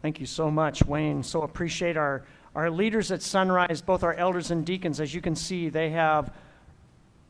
Thank 0.00 0.20
you 0.20 0.26
so 0.26 0.48
much, 0.48 0.84
Wayne. 0.84 1.24
So 1.24 1.42
appreciate 1.42 1.96
our, 1.96 2.22
our 2.54 2.70
leaders 2.70 3.10
at 3.10 3.20
Sunrise, 3.20 3.82
both 3.82 4.04
our 4.04 4.14
elders 4.14 4.52
and 4.52 4.64
deacons. 4.64 5.00
As 5.00 5.12
you 5.12 5.20
can 5.20 5.34
see, 5.34 5.68
they 5.70 5.90
have 5.90 6.32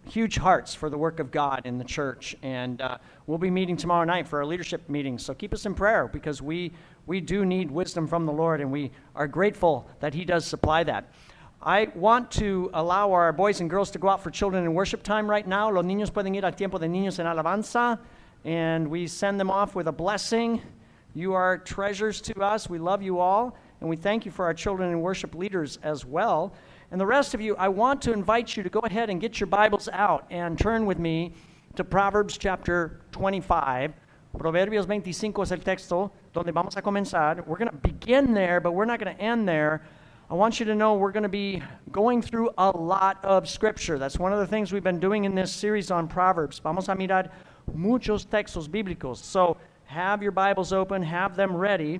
huge 0.06 0.36
hearts 0.36 0.74
for 0.74 0.90
the 0.90 0.98
work 0.98 1.18
of 1.18 1.30
God 1.30 1.62
in 1.64 1.78
the 1.78 1.84
church. 1.84 2.36
And 2.42 2.82
uh, 2.82 2.98
we'll 3.26 3.38
be 3.38 3.50
meeting 3.50 3.78
tomorrow 3.78 4.04
night 4.04 4.28
for 4.28 4.40
our 4.40 4.44
leadership 4.44 4.86
meeting. 4.88 5.18
So 5.18 5.32
keep 5.32 5.54
us 5.54 5.64
in 5.64 5.74
prayer 5.74 6.08
because 6.08 6.42
we, 6.42 6.72
we 7.06 7.22
do 7.22 7.46
need 7.46 7.70
wisdom 7.70 8.06
from 8.06 8.26
the 8.26 8.32
Lord, 8.32 8.60
and 8.60 8.70
we 8.70 8.90
are 9.14 9.26
grateful 9.26 9.88
that 10.00 10.12
He 10.12 10.26
does 10.26 10.44
supply 10.44 10.84
that. 10.84 11.10
I 11.62 11.88
want 11.94 12.30
to 12.32 12.70
allow 12.74 13.12
our 13.12 13.32
boys 13.32 13.60
and 13.60 13.70
girls 13.70 13.90
to 13.92 13.98
go 13.98 14.10
out 14.10 14.22
for 14.22 14.30
children 14.30 14.64
in 14.64 14.74
worship 14.74 15.02
time 15.02 15.28
right 15.28 15.46
now. 15.46 15.70
Los 15.70 15.84
niños 15.84 16.10
pueden 16.12 16.36
ir 16.36 16.44
al 16.44 16.52
tiempo 16.52 16.78
de 16.78 16.86
niños 16.86 17.18
en 17.18 17.26
alabanza, 17.26 17.98
and 18.44 18.88
we 18.88 19.06
send 19.06 19.40
them 19.40 19.50
off 19.50 19.74
with 19.74 19.88
a 19.88 19.92
blessing. 19.92 20.60
You 21.18 21.32
are 21.32 21.58
treasures 21.58 22.20
to 22.20 22.40
us. 22.40 22.70
We 22.70 22.78
love 22.78 23.02
you 23.02 23.18
all, 23.18 23.56
and 23.80 23.90
we 23.90 23.96
thank 23.96 24.24
you 24.24 24.30
for 24.30 24.44
our 24.44 24.54
children 24.54 24.90
and 24.90 25.02
worship 25.02 25.34
leaders 25.34 25.80
as 25.82 26.04
well. 26.04 26.54
And 26.92 27.00
the 27.00 27.06
rest 27.06 27.34
of 27.34 27.40
you, 27.40 27.56
I 27.56 27.66
want 27.66 28.00
to 28.02 28.12
invite 28.12 28.56
you 28.56 28.62
to 28.62 28.68
go 28.68 28.78
ahead 28.78 29.10
and 29.10 29.20
get 29.20 29.40
your 29.40 29.48
Bibles 29.48 29.88
out 29.92 30.28
and 30.30 30.56
turn 30.56 30.86
with 30.86 31.00
me 31.00 31.32
to 31.74 31.82
Proverbs 31.82 32.38
chapter 32.38 33.00
25. 33.10 33.94
Proverbios 34.38 34.84
25 34.86 35.42
es 35.42 35.50
el 35.50 35.58
texto 35.58 36.12
donde 36.32 36.52
vamos 36.52 36.76
a 36.76 36.82
comenzar. 36.82 37.44
We're 37.48 37.58
going 37.58 37.72
to 37.72 37.76
begin 37.76 38.32
there, 38.32 38.60
but 38.60 38.70
we're 38.70 38.84
not 38.84 39.00
going 39.00 39.12
to 39.12 39.20
end 39.20 39.48
there. 39.48 39.82
I 40.30 40.34
want 40.34 40.60
you 40.60 40.66
to 40.66 40.74
know 40.76 40.94
we're 40.94 41.10
going 41.10 41.24
to 41.24 41.28
be 41.28 41.60
going 41.90 42.22
through 42.22 42.50
a 42.58 42.70
lot 42.70 43.18
of 43.24 43.48
scripture. 43.48 43.98
That's 43.98 44.20
one 44.20 44.32
of 44.32 44.38
the 44.38 44.46
things 44.46 44.72
we've 44.72 44.84
been 44.84 45.00
doing 45.00 45.24
in 45.24 45.34
this 45.34 45.50
series 45.50 45.90
on 45.90 46.06
Proverbs. 46.06 46.60
Vamos 46.60 46.88
a 46.88 46.94
mirar 46.94 47.30
muchos 47.74 48.24
textos 48.24 48.68
bíblicos. 48.68 49.16
So 49.16 49.56
have 49.88 50.22
your 50.22 50.32
Bibles 50.32 50.70
open, 50.70 51.02
have 51.02 51.34
them 51.34 51.56
ready. 51.56 51.98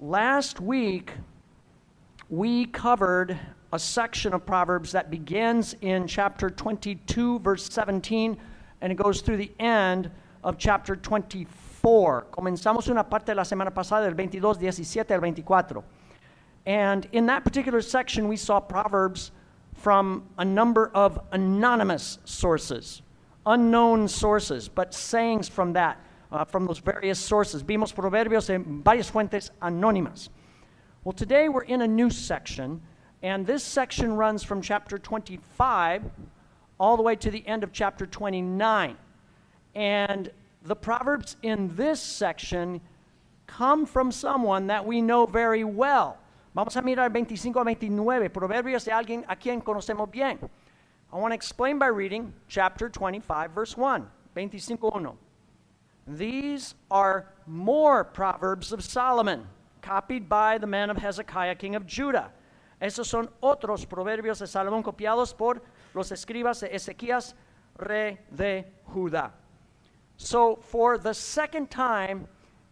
Last 0.00 0.60
week, 0.60 1.10
we 2.30 2.66
covered 2.66 3.36
a 3.72 3.78
section 3.78 4.32
of 4.32 4.46
Proverbs 4.46 4.92
that 4.92 5.10
begins 5.10 5.74
in 5.80 6.06
chapter 6.06 6.48
22, 6.48 7.40
verse 7.40 7.68
17, 7.70 8.36
and 8.80 8.92
it 8.92 8.94
goes 8.94 9.20
through 9.20 9.38
the 9.38 9.50
end 9.58 10.12
of 10.44 10.58
chapter 10.58 10.94
24. 10.94 12.26
Comenzamos 12.30 12.88
una 12.88 13.02
parte 13.02 13.26
de 13.26 13.34
la 13.34 13.42
semana 13.42 13.74
pasada, 13.74 14.04
del 14.04 14.14
22, 14.14 14.54
17 14.54 15.10
al 15.10 15.18
24. 15.18 15.82
And 16.66 17.08
in 17.10 17.26
that 17.26 17.42
particular 17.42 17.80
section, 17.80 18.28
we 18.28 18.36
saw 18.36 18.60
Proverbs 18.60 19.32
from 19.74 20.22
a 20.38 20.44
number 20.44 20.92
of 20.94 21.18
anonymous 21.32 22.20
sources, 22.24 23.02
unknown 23.44 24.06
sources, 24.06 24.68
but 24.68 24.94
sayings 24.94 25.48
from 25.48 25.72
that 25.72 26.00
uh, 26.32 26.44
from 26.44 26.66
those 26.66 26.78
various 26.78 27.18
sources. 27.18 27.62
Vimos 27.62 27.92
proverbios 27.92 28.50
en 28.50 28.82
varias 28.82 29.10
fuentes 29.10 29.50
anónimas. 29.62 30.28
Well, 31.04 31.12
today 31.12 31.48
we're 31.48 31.62
in 31.62 31.82
a 31.82 31.86
new 31.86 32.10
section, 32.10 32.80
and 33.22 33.46
this 33.46 33.62
section 33.62 34.14
runs 34.14 34.42
from 34.42 34.60
chapter 34.60 34.98
25 34.98 36.02
all 36.78 36.96
the 36.96 37.02
way 37.02 37.16
to 37.16 37.30
the 37.30 37.46
end 37.46 37.64
of 37.64 37.72
chapter 37.72 38.06
29. 38.06 38.96
And 39.74 40.30
the 40.62 40.76
Proverbs 40.76 41.36
in 41.42 41.74
this 41.76 42.00
section 42.00 42.80
come 43.46 43.86
from 43.86 44.10
someone 44.10 44.66
that 44.66 44.84
we 44.84 45.00
know 45.00 45.26
very 45.26 45.64
well. 45.64 46.18
Vamos 46.54 46.76
a 46.76 46.82
mirar 46.82 47.10
25 47.10 47.66
a 47.66 47.74
29, 47.74 48.28
Proverbios 48.30 48.84
de 48.84 48.90
alguien 48.90 49.24
a 49.28 49.36
quien 49.36 49.62
conocemos 49.62 50.10
bien. 50.10 50.38
I 51.12 51.18
want 51.18 51.32
to 51.32 51.34
explain 51.34 51.78
by 51.78 51.86
reading 51.86 52.32
chapter 52.48 52.88
25, 52.88 53.52
verse 53.52 53.76
1. 53.76 54.10
25.1. 54.34 55.16
These 56.06 56.74
are 56.90 57.32
more 57.46 58.04
Proverbs 58.04 58.72
of 58.72 58.84
Solomon, 58.84 59.46
copied 59.82 60.28
by 60.28 60.58
the 60.58 60.66
man 60.66 60.88
of 60.88 60.96
Hezekiah, 60.96 61.56
king 61.56 61.74
of 61.74 61.86
Judah. 61.86 62.30
Esos 62.80 63.06
son 63.06 63.28
otros 63.42 63.84
proverbios 63.86 64.38
de 64.38 64.44
Salomón 64.44 64.84
copiados 64.84 65.36
por 65.36 65.62
los 65.94 66.10
escribas 66.10 66.60
de 66.60 66.68
Ezequías, 66.68 67.34
rey 67.78 68.18
de 68.34 68.64
Judá. 68.90 69.32
So, 70.16 70.56
for 70.56 70.96
the 70.96 71.12
second 71.12 71.70
time 71.70 72.28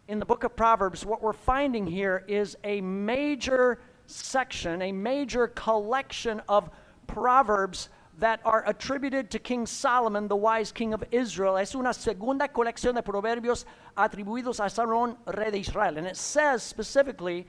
in 0.07 0.19
the 0.19 0.25
book 0.25 0.43
of 0.43 0.55
Proverbs, 0.55 1.05
what 1.05 1.21
we're 1.21 1.33
finding 1.33 1.85
here 1.85 2.23
is 2.27 2.55
a 2.63 2.79
major 2.81 3.79
section, 4.05 4.81
a 4.81 4.91
major 4.91 5.47
collection 5.47 6.41
of 6.47 6.69
proverbs 7.07 7.89
that 8.19 8.39
are 8.45 8.63
attributed 8.67 9.29
to 9.31 9.39
King 9.39 9.65
Solomon, 9.65 10.27
the 10.27 10.35
wise 10.35 10.71
king 10.71 10.93
of 10.93 11.03
Israel. 11.11 11.57
Es 11.57 11.75
una 11.75 11.93
segunda 11.93 12.47
colección 12.47 12.95
de 12.95 13.01
proverbios 13.01 13.65
atribuidos 13.97 14.59
a 14.59 14.69
Salomón, 14.69 15.17
rey 15.27 15.51
de 15.51 15.59
Israel. 15.59 15.97
And 15.97 16.07
it 16.07 16.15
says 16.15 16.63
specifically 16.63 17.45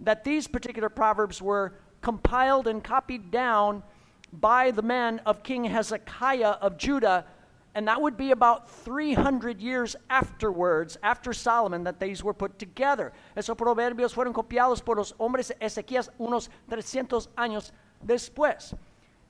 that 0.00 0.24
these 0.24 0.48
particular 0.48 0.88
proverbs 0.88 1.40
were 1.40 1.74
compiled 2.02 2.66
and 2.66 2.82
copied 2.82 3.30
down 3.30 3.82
by 4.32 4.70
the 4.70 4.82
men 4.82 5.20
of 5.26 5.42
King 5.42 5.64
Hezekiah 5.64 6.56
of 6.60 6.76
Judah. 6.76 7.24
And 7.74 7.86
that 7.86 8.02
would 8.02 8.16
be 8.16 8.32
about 8.32 8.68
300 8.68 9.60
years 9.60 9.94
afterwards, 10.08 10.98
after 11.04 11.32
Solomon, 11.32 11.84
that 11.84 12.00
these 12.00 12.24
were 12.24 12.34
put 12.34 12.58
together. 12.58 13.12
Esos 13.36 13.56
proverbios 13.56 14.12
fueron 14.12 14.32
copiados 14.32 14.84
por 14.84 14.96
los 14.96 15.12
hombres 15.20 15.48
de 15.48 15.54
Ezequías 15.64 16.08
unos 16.18 16.48
300 16.68 17.28
años 17.36 17.70
después. 18.04 18.74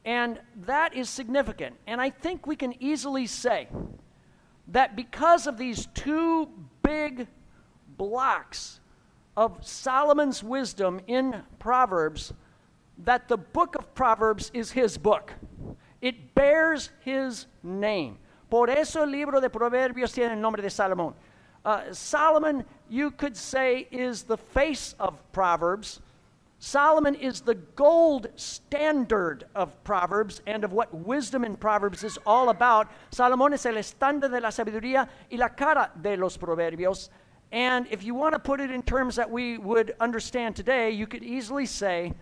And 0.05 0.41
that 0.67 0.95
is 0.95 1.11
significant. 1.11 1.77
And 1.87 2.01
I 2.01 2.11
think 2.11 2.47
we 2.47 2.57
can 2.57 2.75
easily 2.83 3.27
say 3.27 3.69
that 4.69 4.97
because 4.97 5.47
of 5.47 5.59
these 5.59 5.87
two 5.95 6.49
big 6.83 7.27
blocks 7.97 8.81
of 9.37 9.59
Solomon's 9.67 10.43
wisdom 10.43 11.01
in 11.07 11.43
Proverbs, 11.59 12.33
that 12.99 13.29
the 13.29 13.37
book 13.37 13.75
of 13.75 13.95
Proverbs 13.95 14.51
is 14.55 14.73
his 14.73 14.99
book. 14.99 15.33
It 16.01 16.35
bears 16.35 16.91
his 17.05 17.47
name. 17.63 18.19
Por 18.49 18.69
eso 18.69 19.03
el 19.03 19.11
libro 19.11 19.41
de 19.41 19.49
Proverbios 19.49 20.13
tiene 20.13 20.33
el 20.33 20.41
nombre 20.41 20.63
de 20.63 20.69
Salomón. 20.69 21.15
Uh, 21.65 21.93
Solomon, 21.93 22.65
you 22.89 23.11
could 23.11 23.37
say, 23.37 23.87
is 23.91 24.23
the 24.23 24.37
face 24.37 24.95
of 24.99 25.21
Proverbs 25.33 26.01
Solomon 26.63 27.15
is 27.15 27.41
the 27.41 27.55
gold 27.55 28.29
standard 28.37 29.45
of 29.55 29.83
Proverbs 29.83 30.43
and 30.47 30.63
of 30.63 30.75
what 30.75 30.95
wisdom 30.95 31.43
in 31.43 31.57
Proverbs 31.57 32.05
is 32.05 32.19
all 32.27 32.51
about. 32.51 32.89
Salomón 33.11 33.55
es 33.55 33.65
el 33.65 33.77
estándar 33.77 34.31
de 34.31 34.41
la 34.41 34.51
sabiduría 34.51 35.09
y 35.33 35.39
la 35.39 35.49
cara 35.49 35.91
de 36.03 36.19
los 36.19 36.37
proverbios. 36.37 37.09
And 37.51 37.87
if 37.91 38.05
you 38.05 38.15
want 38.15 38.35
to 38.35 38.39
put 38.39 38.61
it 38.61 38.71
in 38.71 38.83
terms 38.83 39.17
that 39.17 39.31
we 39.31 39.57
would 39.57 39.95
understand 40.01 40.55
today, 40.55 40.91
you 40.91 41.07
could 41.07 41.25
easily 41.25 41.65
say 41.65 42.13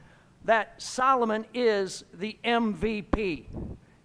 that 0.45 0.81
Solomon 0.81 1.45
is 1.53 2.05
the 2.15 2.39
MVP. 2.45 3.47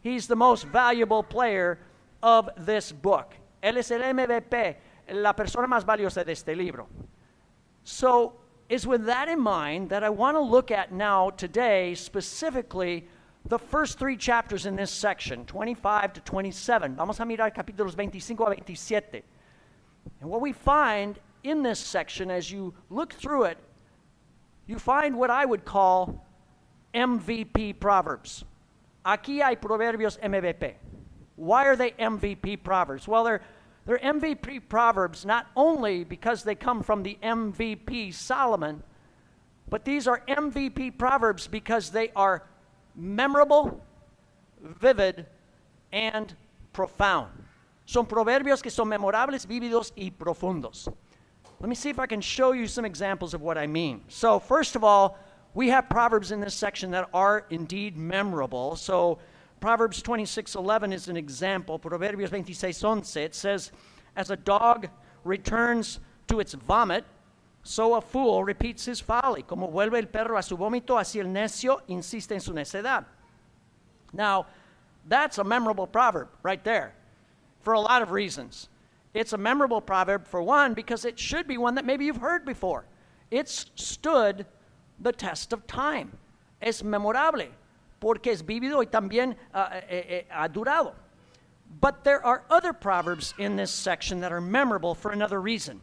He's 0.01 0.25
the 0.25 0.35
most 0.35 0.65
valuable 0.65 1.21
player 1.21 1.77
of 2.23 2.49
this 2.57 2.91
book. 2.91 3.35
Él 3.61 3.77
es 3.77 3.91
el 3.91 4.01
MVP, 4.01 4.77
la 5.13 5.33
persona 5.33 5.67
más 5.67 5.85
valiosa 5.85 6.25
de 6.25 6.31
este 6.31 6.55
libro. 6.55 6.87
So, 7.83 8.33
is 8.73 8.87
with 8.87 9.05
that 9.05 9.27
in 9.27 9.39
mind 9.39 9.91
that 9.91 10.03
I 10.03 10.09
want 10.09 10.35
to 10.35 10.41
look 10.41 10.71
at 10.71 10.91
now 10.91 11.29
today 11.29 11.93
specifically 11.93 13.07
the 13.45 13.59
first 13.59 13.99
three 13.99 14.17
chapters 14.17 14.65
in 14.65 14.75
this 14.75 14.89
section, 14.89 15.45
25 15.45 16.13
to 16.13 16.21
27. 16.21 16.95
Vamos 16.95 17.19
a 17.19 17.23
mirar 17.23 17.51
capítulos 17.51 17.93
25 17.93 18.39
a 18.39 18.55
27. 18.55 19.21
And 20.21 20.29
what 20.29 20.41
we 20.41 20.53
find 20.53 21.19
in 21.43 21.61
this 21.61 21.77
section, 21.77 22.31
as 22.31 22.51
you 22.51 22.73
look 22.89 23.13
through 23.13 23.43
it, 23.43 23.59
you 24.65 24.79
find 24.79 25.15
what 25.19 25.29
I 25.29 25.45
would 25.45 25.65
call 25.65 26.25
MVP 26.95 27.79
proverbs. 27.79 28.43
Aquí 29.05 29.45
hay 29.45 29.55
proverbios 29.55 30.17
MVP. 30.17 30.73
Why 31.35 31.65
are 31.65 31.75
they 31.75 31.91
MVP 31.91 32.63
proverbs? 32.63 33.07
Well, 33.07 33.23
they're 33.23 33.41
they're 33.85 33.97
MVP 33.97 34.69
proverbs 34.69 35.25
not 35.25 35.47
only 35.55 36.03
because 36.03 36.43
they 36.43 36.55
come 36.55 36.83
from 36.83 37.03
the 37.03 37.17
MVP 37.21 38.13
Solomon, 38.13 38.81
but 39.69 39.83
these 39.85 40.07
are 40.07 40.21
MVP 40.27 40.97
proverbs 40.97 41.47
because 41.47 41.89
they 41.89 42.11
are 42.15 42.43
memorable, 42.95 43.81
vivid, 44.61 45.25
and 45.91 46.33
profound. 46.71 47.31
Son 47.85 48.05
proverbios 48.05 48.61
que 48.61 48.71
son 48.71 48.87
memorables, 48.87 49.45
vívidos 49.45 49.91
y 49.97 50.11
profundos. 50.17 50.87
Let 51.59 51.69
me 51.69 51.75
see 51.75 51.89
if 51.89 51.99
I 51.99 52.05
can 52.05 52.21
show 52.21 52.51
you 52.51 52.67
some 52.67 52.85
examples 52.85 53.33
of 53.33 53.41
what 53.41 53.57
I 53.57 53.67
mean. 53.67 54.01
So, 54.07 54.39
first 54.39 54.75
of 54.75 54.83
all, 54.83 55.17
we 55.53 55.69
have 55.69 55.89
proverbs 55.89 56.31
in 56.31 56.39
this 56.39 56.53
section 56.53 56.91
that 56.91 57.09
are 57.13 57.45
indeed 57.49 57.97
memorable. 57.97 58.75
So, 58.75 59.19
Proverbs 59.63 60.01
26:11 60.01 60.91
is 60.91 61.07
an 61.07 61.15
example. 61.15 61.79
Proverbios 61.79 62.31
26:11 62.31 63.15
it 63.15 63.33
says, 63.33 63.71
"As 64.13 64.29
a 64.29 64.35
dog 64.35 64.89
returns 65.23 66.01
to 66.27 66.41
its 66.41 66.53
vomit, 66.53 67.05
so 67.63 67.95
a 67.95 68.01
fool 68.01 68.43
repeats 68.43 68.83
his 68.83 68.99
folly. 68.99 69.41
Como 69.41 69.69
vuelve 69.69 69.99
el 69.99 70.07
perro 70.07 70.35
a 70.35 70.43
su 70.43 70.57
vómito, 70.57 70.99
así 70.99 71.21
el 71.21 71.27
necio 71.27 71.81
insiste 71.87 72.33
en 72.33 72.41
su 72.41 72.51
necedad." 72.51 73.05
Now, 74.11 74.47
that's 75.07 75.37
a 75.37 75.45
memorable 75.45 75.87
proverb 75.87 76.27
right 76.43 76.61
there 76.65 76.93
for 77.61 77.71
a 77.71 77.79
lot 77.79 78.01
of 78.01 78.11
reasons. 78.11 78.67
It's 79.13 79.31
a 79.31 79.37
memorable 79.37 79.79
proverb 79.79 80.27
for 80.27 80.41
one 80.41 80.73
because 80.73 81.05
it 81.05 81.17
should 81.17 81.47
be 81.47 81.57
one 81.57 81.75
that 81.75 81.85
maybe 81.85 82.03
you've 82.03 82.17
heard 82.17 82.43
before. 82.43 82.83
it's 83.31 83.71
stood 83.75 84.45
the 84.99 85.13
test 85.13 85.53
of 85.53 85.65
time. 85.67 86.17
Es 86.61 86.83
memorable 86.83 87.47
porque 88.03 88.33
es 88.33 88.43
vívido 88.45 88.83
y 88.83 88.87
también 88.87 89.37
uh, 89.53 89.69
eh, 89.71 90.25
eh, 90.27 90.27
ha 90.29 90.49
durado. 90.49 90.93
But 91.79 92.03
there 92.03 92.23
are 92.25 92.43
other 92.49 92.73
proverbs 92.73 93.33
in 93.37 93.55
this 93.55 93.71
section 93.71 94.19
that 94.19 94.33
are 94.33 94.41
memorable 94.41 94.93
for 94.93 95.11
another 95.11 95.39
reason. 95.39 95.79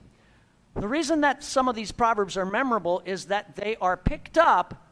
The 0.75 0.87
reason 0.87 1.23
that 1.23 1.43
some 1.43 1.67
of 1.67 1.75
these 1.75 1.93
proverbs 1.93 2.37
are 2.37 2.45
memorable 2.45 3.01
is 3.07 3.25
that 3.27 3.57
they 3.57 3.77
are 3.81 3.97
picked 3.97 4.37
up 4.37 4.87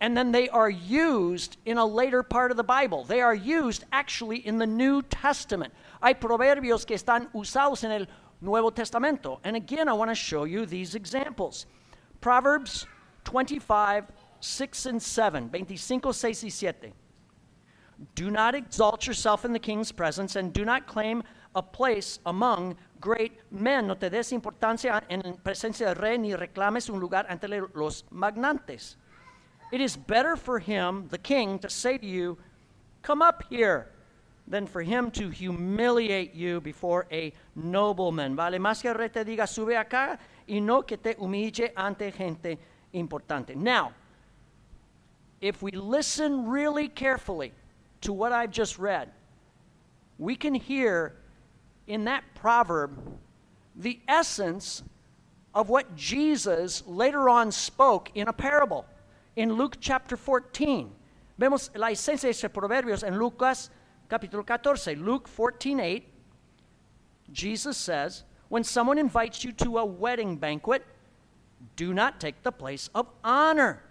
and 0.00 0.16
then 0.16 0.32
they 0.32 0.48
are 0.48 0.68
used 0.68 1.56
in 1.64 1.78
a 1.78 1.86
later 1.86 2.24
part 2.24 2.50
of 2.50 2.56
the 2.56 2.64
Bible. 2.64 3.04
They 3.04 3.20
are 3.20 3.34
used 3.34 3.84
actually 3.92 4.44
in 4.44 4.58
the 4.58 4.66
New 4.66 5.02
Testament. 5.02 5.72
Hay 6.02 6.14
proverbios 6.14 6.84
que 6.84 6.96
están 6.96 7.28
usados 7.32 7.84
en 7.84 7.92
el 7.92 8.06
Nuevo 8.40 8.70
Testamento. 8.70 9.38
And 9.44 9.54
again, 9.54 9.88
I 9.88 9.92
want 9.92 10.10
to 10.10 10.16
show 10.16 10.42
you 10.42 10.66
these 10.66 10.96
examples. 10.96 11.66
Proverbs 12.20 12.86
25, 13.24 14.10
6 14.40 14.86
and 14.86 15.02
7. 15.02 15.48
25, 15.48 16.14
6 16.14 16.44
y 16.44 16.48
7. 16.48 16.92
Do 18.14 18.30
not 18.30 18.54
exalt 18.54 19.06
yourself 19.06 19.44
in 19.44 19.52
the 19.52 19.58
king's 19.58 19.90
presence, 19.90 20.36
and 20.36 20.52
do 20.52 20.64
not 20.64 20.86
claim 20.86 21.22
a 21.54 21.62
place 21.62 22.18
among 22.26 22.76
great 23.00 23.32
men. 23.50 23.86
No 23.86 23.94
te 23.94 24.10
des 24.10 24.32
importancia 24.32 25.02
en 25.08 25.22
presencia 25.42 25.86
del 25.86 25.94
rey, 25.94 26.18
ni 26.18 26.34
reclames 26.34 26.90
un 26.90 27.00
lugar 27.00 27.24
ante 27.28 27.48
los 27.48 28.04
magnates. 28.10 28.96
It 29.72 29.80
is 29.80 29.96
better 29.96 30.36
for 30.36 30.58
him, 30.58 31.08
the 31.08 31.18
king, 31.18 31.58
to 31.60 31.70
say 31.70 31.98
to 31.98 32.06
you, 32.06 32.38
Come 33.02 33.22
up 33.22 33.44
here, 33.48 33.88
than 34.48 34.66
for 34.66 34.82
him 34.82 35.10
to 35.12 35.30
humiliate 35.30 36.34
you 36.34 36.60
before 36.60 37.06
a 37.10 37.32
nobleman. 37.54 38.36
Vale 38.36 38.58
más 38.58 38.82
que 38.82 38.90
el 38.90 38.96
rey 38.96 39.08
te 39.08 39.24
diga, 39.24 39.46
Sube 39.46 39.76
acá, 39.76 40.18
y 40.46 40.60
no 40.60 40.82
que 40.82 40.98
te 40.98 41.14
humille 41.18 41.72
ante 41.76 42.12
gente 42.12 42.58
importante. 42.92 43.56
Now, 43.56 43.92
if 45.40 45.62
we 45.62 45.72
listen 45.72 46.48
really 46.48 46.88
carefully, 46.88 47.52
to 48.02 48.12
what 48.12 48.32
I've 48.32 48.50
just 48.50 48.78
read, 48.78 49.10
we 50.18 50.36
can 50.36 50.54
hear 50.54 51.16
in 51.86 52.04
that 52.04 52.24
proverb 52.34 52.98
the 53.74 54.00
essence 54.08 54.82
of 55.54 55.68
what 55.68 55.96
Jesus 55.96 56.82
later 56.86 57.28
on 57.28 57.50
spoke 57.50 58.10
in 58.14 58.28
a 58.28 58.32
parable 58.32 58.86
in 59.36 59.54
Luke 59.54 59.76
chapter 59.80 60.16
14. 60.16 60.90
Vemos 61.38 61.70
la 61.74 61.88
esencia 61.88 62.22
de 62.22 62.30
ese 62.30 62.48
proverbios 62.48 63.02
en 63.02 63.18
Lucas 63.18 63.70
capítulo 64.08 64.46
14. 64.46 64.94
Luke 64.94 65.28
14, 65.28 65.80
8. 65.80 66.04
Jesus 67.32 67.76
says, 67.76 68.24
When 68.48 68.64
someone 68.64 68.98
invites 68.98 69.44
you 69.44 69.52
to 69.52 69.78
a 69.78 69.84
wedding 69.84 70.36
banquet, 70.36 70.84
do 71.74 71.92
not 71.92 72.20
take 72.20 72.42
the 72.42 72.52
place 72.52 72.88
of 72.94 73.08
honor. 73.24 73.82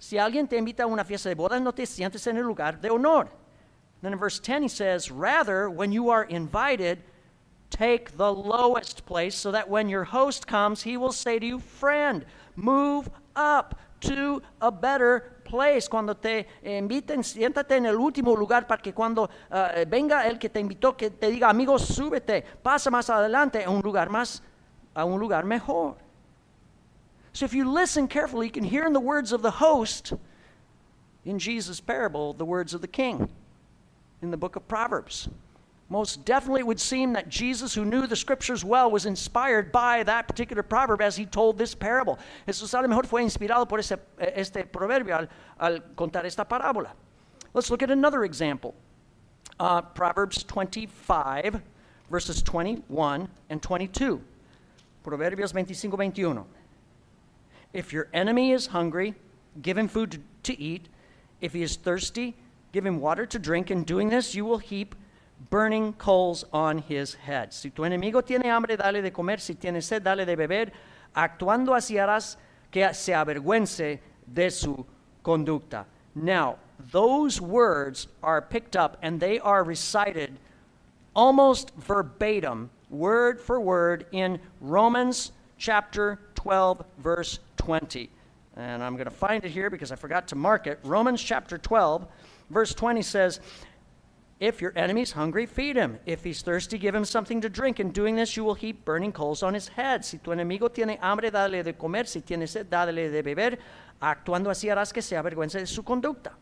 Si 0.00 0.16
alguien 0.16 0.48
te 0.48 0.56
invita 0.56 0.84
a 0.84 0.86
una 0.86 1.04
fiesta 1.04 1.28
de 1.28 1.34
bodas, 1.34 1.60
no 1.60 1.72
te 1.72 1.84
sientes 1.84 2.26
en 2.26 2.38
el 2.38 2.42
lugar 2.42 2.80
de 2.80 2.88
honor. 2.88 3.28
Then 4.00 4.14
in 4.14 4.18
verse 4.18 4.40
10, 4.40 4.62
he 4.62 4.68
says, 4.68 5.10
Rather, 5.10 5.68
when 5.68 5.92
you 5.92 6.08
are 6.08 6.24
invited, 6.24 7.02
take 7.68 8.16
the 8.16 8.32
lowest 8.32 9.04
place 9.04 9.36
so 9.36 9.52
that 9.52 9.68
when 9.68 9.90
your 9.90 10.04
host 10.04 10.46
comes, 10.46 10.82
he 10.82 10.96
will 10.96 11.12
say 11.12 11.38
to 11.38 11.44
you, 11.44 11.58
Friend, 11.58 12.24
move 12.56 13.10
up 13.36 13.78
to 14.00 14.40
a 14.62 14.70
better 14.70 15.36
place. 15.44 15.86
Cuando 15.86 16.14
te 16.14 16.46
inviten, 16.64 17.22
siéntate 17.22 17.76
en 17.76 17.84
el 17.84 17.96
último 17.96 18.34
lugar 18.34 18.66
para 18.66 18.80
que 18.80 18.94
cuando 18.94 19.24
uh, 19.50 19.84
venga 19.86 20.26
el 20.26 20.38
que 20.38 20.48
te 20.48 20.60
invitó, 20.60 20.96
que 20.96 21.10
te 21.10 21.30
diga, 21.30 21.50
amigo, 21.50 21.78
súbete, 21.78 22.42
pasa 22.62 22.90
más 22.90 23.10
adelante 23.10 23.62
a 23.62 23.68
un 23.68 23.82
lugar 23.82 24.08
más, 24.08 24.42
a 24.94 25.04
un 25.04 25.20
lugar 25.20 25.44
mejor. 25.44 25.98
So 27.32 27.44
if 27.44 27.54
you 27.54 27.70
listen 27.70 28.08
carefully, 28.08 28.46
you 28.46 28.52
can 28.52 28.64
hear 28.64 28.84
in 28.84 28.92
the 28.92 29.00
words 29.00 29.32
of 29.32 29.42
the 29.42 29.52
host, 29.52 30.12
in 31.24 31.38
Jesus' 31.38 31.80
parable, 31.80 32.32
the 32.32 32.44
words 32.44 32.74
of 32.74 32.80
the 32.80 32.88
king 32.88 33.28
in 34.22 34.30
the 34.30 34.36
book 34.36 34.56
of 34.56 34.66
Proverbs. 34.68 35.28
Most 35.88 36.24
definitely, 36.24 36.60
it 36.60 36.66
would 36.66 36.80
seem 36.80 37.14
that 37.14 37.28
Jesus, 37.28 37.74
who 37.74 37.84
knew 37.84 38.06
the 38.06 38.14
scriptures 38.14 38.64
well, 38.64 38.90
was 38.90 39.06
inspired 39.06 39.72
by 39.72 40.04
that 40.04 40.28
particular 40.28 40.62
proverb 40.62 41.02
as 41.02 41.16
he 41.16 41.26
told 41.26 41.58
this 41.58 41.74
parable. 41.74 42.16
Jesús 42.46 42.78
a 42.78 42.80
lo 42.80 42.86
mejor 42.86 43.04
fue 43.06 43.22
inspirado 43.22 43.68
por 43.68 43.80
ese, 43.80 43.98
este 44.18 44.64
proverbio 44.70 45.16
al, 45.16 45.28
al 45.58 45.80
contar 45.96 46.24
esta 46.24 46.44
parábola. 46.44 46.90
Let's 47.54 47.70
look 47.70 47.82
at 47.82 47.90
another 47.90 48.24
example. 48.24 48.74
Uh, 49.58 49.82
Proverbs 49.82 50.44
25, 50.44 51.60
verses 52.08 52.40
21 52.42 53.28
and 53.50 53.60
22. 53.60 54.22
Proverbios 55.02 55.50
25, 55.50 55.90
21. 55.90 56.44
If 57.72 57.92
your 57.92 58.08
enemy 58.12 58.52
is 58.52 58.66
hungry, 58.68 59.14
give 59.62 59.78
him 59.78 59.88
food 59.88 60.22
to, 60.42 60.60
eat. 60.60 60.88
If 61.40 61.52
he 61.52 61.62
is 61.62 61.76
thirsty, 61.76 62.36
give 62.72 62.84
him 62.84 63.00
water 63.00 63.26
to 63.26 63.38
drink. 63.38 63.70
In 63.70 63.84
doing 63.84 64.08
this, 64.08 64.34
you 64.34 64.44
will 64.44 64.58
heap 64.58 64.94
burning 65.48 65.92
coals 65.94 66.44
on 66.52 66.78
his 66.78 67.14
head. 67.14 67.52
Si 67.52 67.70
tu 67.70 67.82
enemigo 67.82 68.24
tiene 68.24 68.44
hambre, 68.44 68.76
dale 68.76 69.00
de 69.00 69.10
comer. 69.10 69.38
Si 69.38 69.54
tiene 69.54 69.80
sed, 69.80 70.04
dale 70.04 70.24
de 70.24 70.36
beber. 70.36 70.70
Actuando 71.14 71.68
así 71.74 71.96
harás 71.96 72.36
que 72.70 72.92
se 72.92 73.12
avergüence 73.12 74.00
de 74.32 74.50
su 74.50 74.84
conducta. 75.22 75.86
Now, 76.14 76.58
those 76.90 77.40
words 77.40 78.08
are 78.22 78.42
picked 78.42 78.76
up 78.76 78.98
and 79.02 79.20
they 79.20 79.38
are 79.38 79.64
recited 79.64 80.38
almost 81.14 81.72
verbatim, 81.76 82.70
word 82.88 83.40
for 83.40 83.60
word, 83.60 84.06
in 84.12 84.40
Romans 84.60 85.32
chapter 85.58 86.18
12, 86.40 86.82
verse 86.96 87.38
20. 87.58 88.08
And 88.56 88.82
I'm 88.82 88.94
going 88.94 89.04
to 89.04 89.10
find 89.10 89.44
it 89.44 89.50
here 89.50 89.68
because 89.68 89.92
I 89.92 89.96
forgot 89.96 90.28
to 90.28 90.36
mark 90.36 90.66
it. 90.66 90.80
Romans 90.84 91.22
chapter 91.22 91.58
12, 91.58 92.06
verse 92.48 92.72
20 92.72 93.02
says, 93.02 93.40
If 94.40 94.62
your 94.62 94.72
enemy's 94.74 95.12
hungry, 95.12 95.44
feed 95.44 95.76
him. 95.76 95.98
If 96.06 96.24
he's 96.24 96.40
thirsty, 96.40 96.78
give 96.78 96.94
him 96.94 97.04
something 97.04 97.42
to 97.42 97.50
drink. 97.50 97.78
In 97.78 97.90
doing 97.90 98.16
this, 98.16 98.38
you 98.38 98.44
will 98.44 98.54
heap 98.54 98.86
burning 98.86 99.12
coals 99.12 99.42
on 99.42 99.52
his 99.52 99.68
head. 99.68 100.02
Si 100.02 100.16
tu 100.16 100.30
enemigo 100.30 100.72
tiene 100.72 100.96
hambre, 101.02 101.30
dale 101.30 101.62
de 101.62 101.74
comer. 101.74 102.06
Si 102.06 102.22
tiene 102.22 102.46
sed, 102.46 102.70
dale 102.70 103.10
de 103.10 103.22
beber. 103.22 103.58
Actuando 104.00 104.48
así 104.48 104.70
harás 104.70 104.94
que 104.94 105.02
se 105.02 105.16
avergüence 105.16 105.58
de 105.58 105.66
su 105.66 105.82
conducta. 105.82 106.32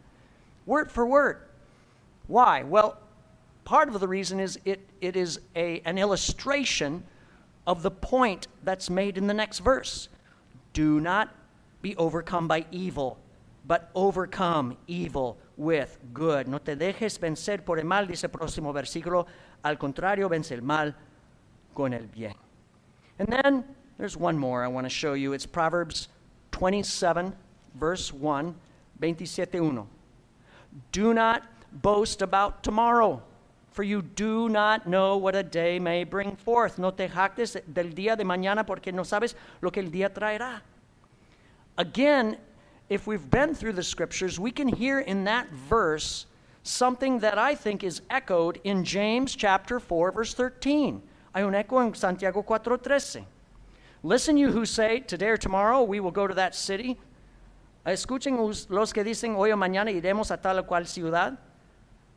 Word 0.65 0.93
for 0.93 1.07
word. 1.07 1.39
Why? 2.29 2.63
Well, 2.63 2.99
part 3.65 3.89
of 3.89 3.99
the 3.99 4.07
reason 4.07 4.39
is 4.39 4.61
it, 4.65 4.79
it 5.01 5.17
is 5.17 5.41
a, 5.57 5.81
an 5.85 5.99
illustration 5.99 7.03
of 7.69 7.83
the 7.83 7.91
point 7.91 8.49
that's 8.65 8.89
made 8.89 9.19
in 9.19 9.27
the 9.27 9.35
next 9.35 9.59
verse. 9.59 10.09
Do 10.73 11.01
not 11.01 11.35
be 11.83 11.95
overcome 11.97 12.49
by 12.49 12.65
evil, 12.73 13.19
but 13.67 13.91
overcome 13.95 14.79
evil 14.87 15.37
with 15.59 15.99
good. 16.15 16.49
No 16.49 16.57
te 16.57 16.75
dejes 16.75 17.19
vencer 17.19 17.63
por 17.63 17.79
el 17.79 17.85
mal, 17.85 18.07
dice 18.07 18.25
el 18.25 18.31
próximo 18.31 18.73
versículo. 18.73 19.27
Al 19.63 19.77
contrario, 19.77 20.31
vence 20.31 20.53
el 20.53 20.63
mal 20.63 20.95
con 21.75 21.93
el 21.93 22.07
bien. 22.07 22.35
And 23.19 23.29
then 23.29 23.65
there's 23.99 24.17
one 24.17 24.39
more 24.39 24.65
I 24.65 24.69
want 24.69 24.87
to 24.87 24.91
show 24.91 25.13
you. 25.13 25.35
It's 25.35 25.45
Proverbs 25.45 26.09
27, 26.53 27.35
verse 27.75 28.15
1, 28.15 28.55
27.1. 28.99 29.87
Do 30.91 31.13
not 31.13 31.43
boast 31.71 32.23
about 32.23 32.63
tomorrow, 32.63 33.23
for 33.79 33.85
you 33.85 34.03
do 34.03 34.49
not 34.49 34.89
know 34.89 35.17
what 35.17 35.37
a 35.37 35.43
day 35.45 35.79
may 35.79 36.03
bring 36.03 36.35
forth. 36.35 36.81
No 36.81 36.91
te 36.91 37.07
jactes 37.07 37.57
del 37.73 37.93
día 37.93 38.17
de 38.17 38.25
mañana 38.25 38.67
porque 38.67 38.93
no 38.93 39.05
sabes 39.05 39.37
lo 39.61 39.71
que 39.71 39.81
el 39.81 39.89
día 39.89 40.13
traerá. 40.13 40.63
Again, 41.77 42.39
if 42.89 43.07
we've 43.07 43.31
been 43.31 43.55
through 43.55 43.75
the 43.75 43.85
scriptures, 43.85 44.41
we 44.41 44.51
can 44.51 44.67
hear 44.67 44.99
in 44.99 45.23
that 45.27 45.49
verse 45.51 46.27
something 46.65 47.21
that 47.21 47.39
I 47.39 47.55
think 47.55 47.85
is 47.85 48.03
echoed 48.11 48.59
in 48.65 48.83
James 48.83 49.37
chapter 49.37 49.79
4, 49.79 50.11
verse 50.11 50.35
13. 50.35 51.01
Hay 51.37 51.43
un 51.45 51.55
eco 51.55 51.79
en 51.79 51.95
Santiago 51.95 52.43
4:13. 52.43 53.25
Listen, 54.03 54.37
you 54.37 54.51
who 54.51 54.67
say, 54.67 54.99
Today 54.99 55.29
or 55.29 55.37
tomorrow 55.37 55.85
we 55.85 56.01
will 56.01 56.11
go 56.11 56.27
to 56.27 56.35
that 56.35 56.57
city. 56.57 56.99
Escuchen 57.87 58.37
los 58.71 58.93
que 58.93 59.05
dicen, 59.05 59.37
Hoy 59.37 59.53
o 59.53 59.57
mañana 59.57 59.93
iremos 59.93 60.33
a 60.33 60.37
tal 60.37 60.59
o 60.59 60.65
cual 60.65 60.85
ciudad. 60.85 61.39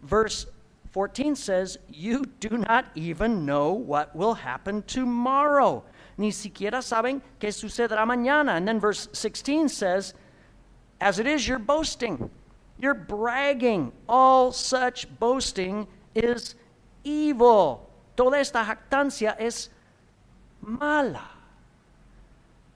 Verse 0.02 0.48
14 0.92 1.36
says, 1.36 1.78
You 1.90 2.26
do 2.40 2.58
not 2.58 2.86
even 2.96 3.46
know 3.46 3.74
what 3.74 4.16
will 4.16 4.34
happen 4.34 4.84
tomorrow 4.84 5.84
ni 6.22 6.32
siquiera 6.32 6.82
saben 6.82 7.22
qué 7.40 7.50
sucederá 7.50 8.06
mañana. 8.06 8.56
And 8.56 8.68
then 8.68 8.80
verse 8.80 9.10
16 9.12 9.68
says, 9.70 10.14
As 11.02 11.20
it 11.20 11.28
is, 11.28 11.48
you're 11.48 11.60
boasting, 11.60 12.30
you're 12.78 12.94
bragging. 12.94 13.92
All 14.08 14.52
such 14.52 15.08
boasting 15.20 15.88
is 16.16 16.56
evil. 17.04 17.90
Toda 18.16 18.38
esta 18.38 18.64
jactancia 18.64 19.36
es 19.40 19.70
mala. 20.62 21.28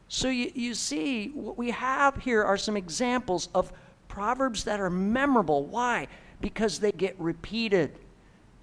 So 0.07 0.29
you, 0.29 0.51
you 0.55 0.73
see, 0.73 1.29
what 1.29 1.57
we 1.57 1.71
have 1.71 2.17
here 2.17 2.43
are 2.43 2.57
some 2.57 2.77
examples 2.77 3.49
of 3.53 3.71
proverbs 4.07 4.63
that 4.63 4.79
are 4.79 4.89
memorable. 4.89 5.65
Why? 5.65 6.07
Because 6.41 6.79
they 6.79 6.91
get 6.91 7.15
repeated 7.19 7.97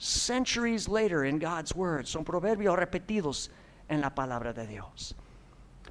centuries 0.02 0.88
later 0.88 1.24
in 1.24 1.38
God's 1.38 1.74
Word. 1.74 2.08
Son 2.08 2.24
proverbios 2.24 2.76
repetidos 2.76 3.48
en 3.88 4.00
la 4.00 4.10
palabra 4.10 4.52
de 4.52 4.66
Dios. 4.66 5.14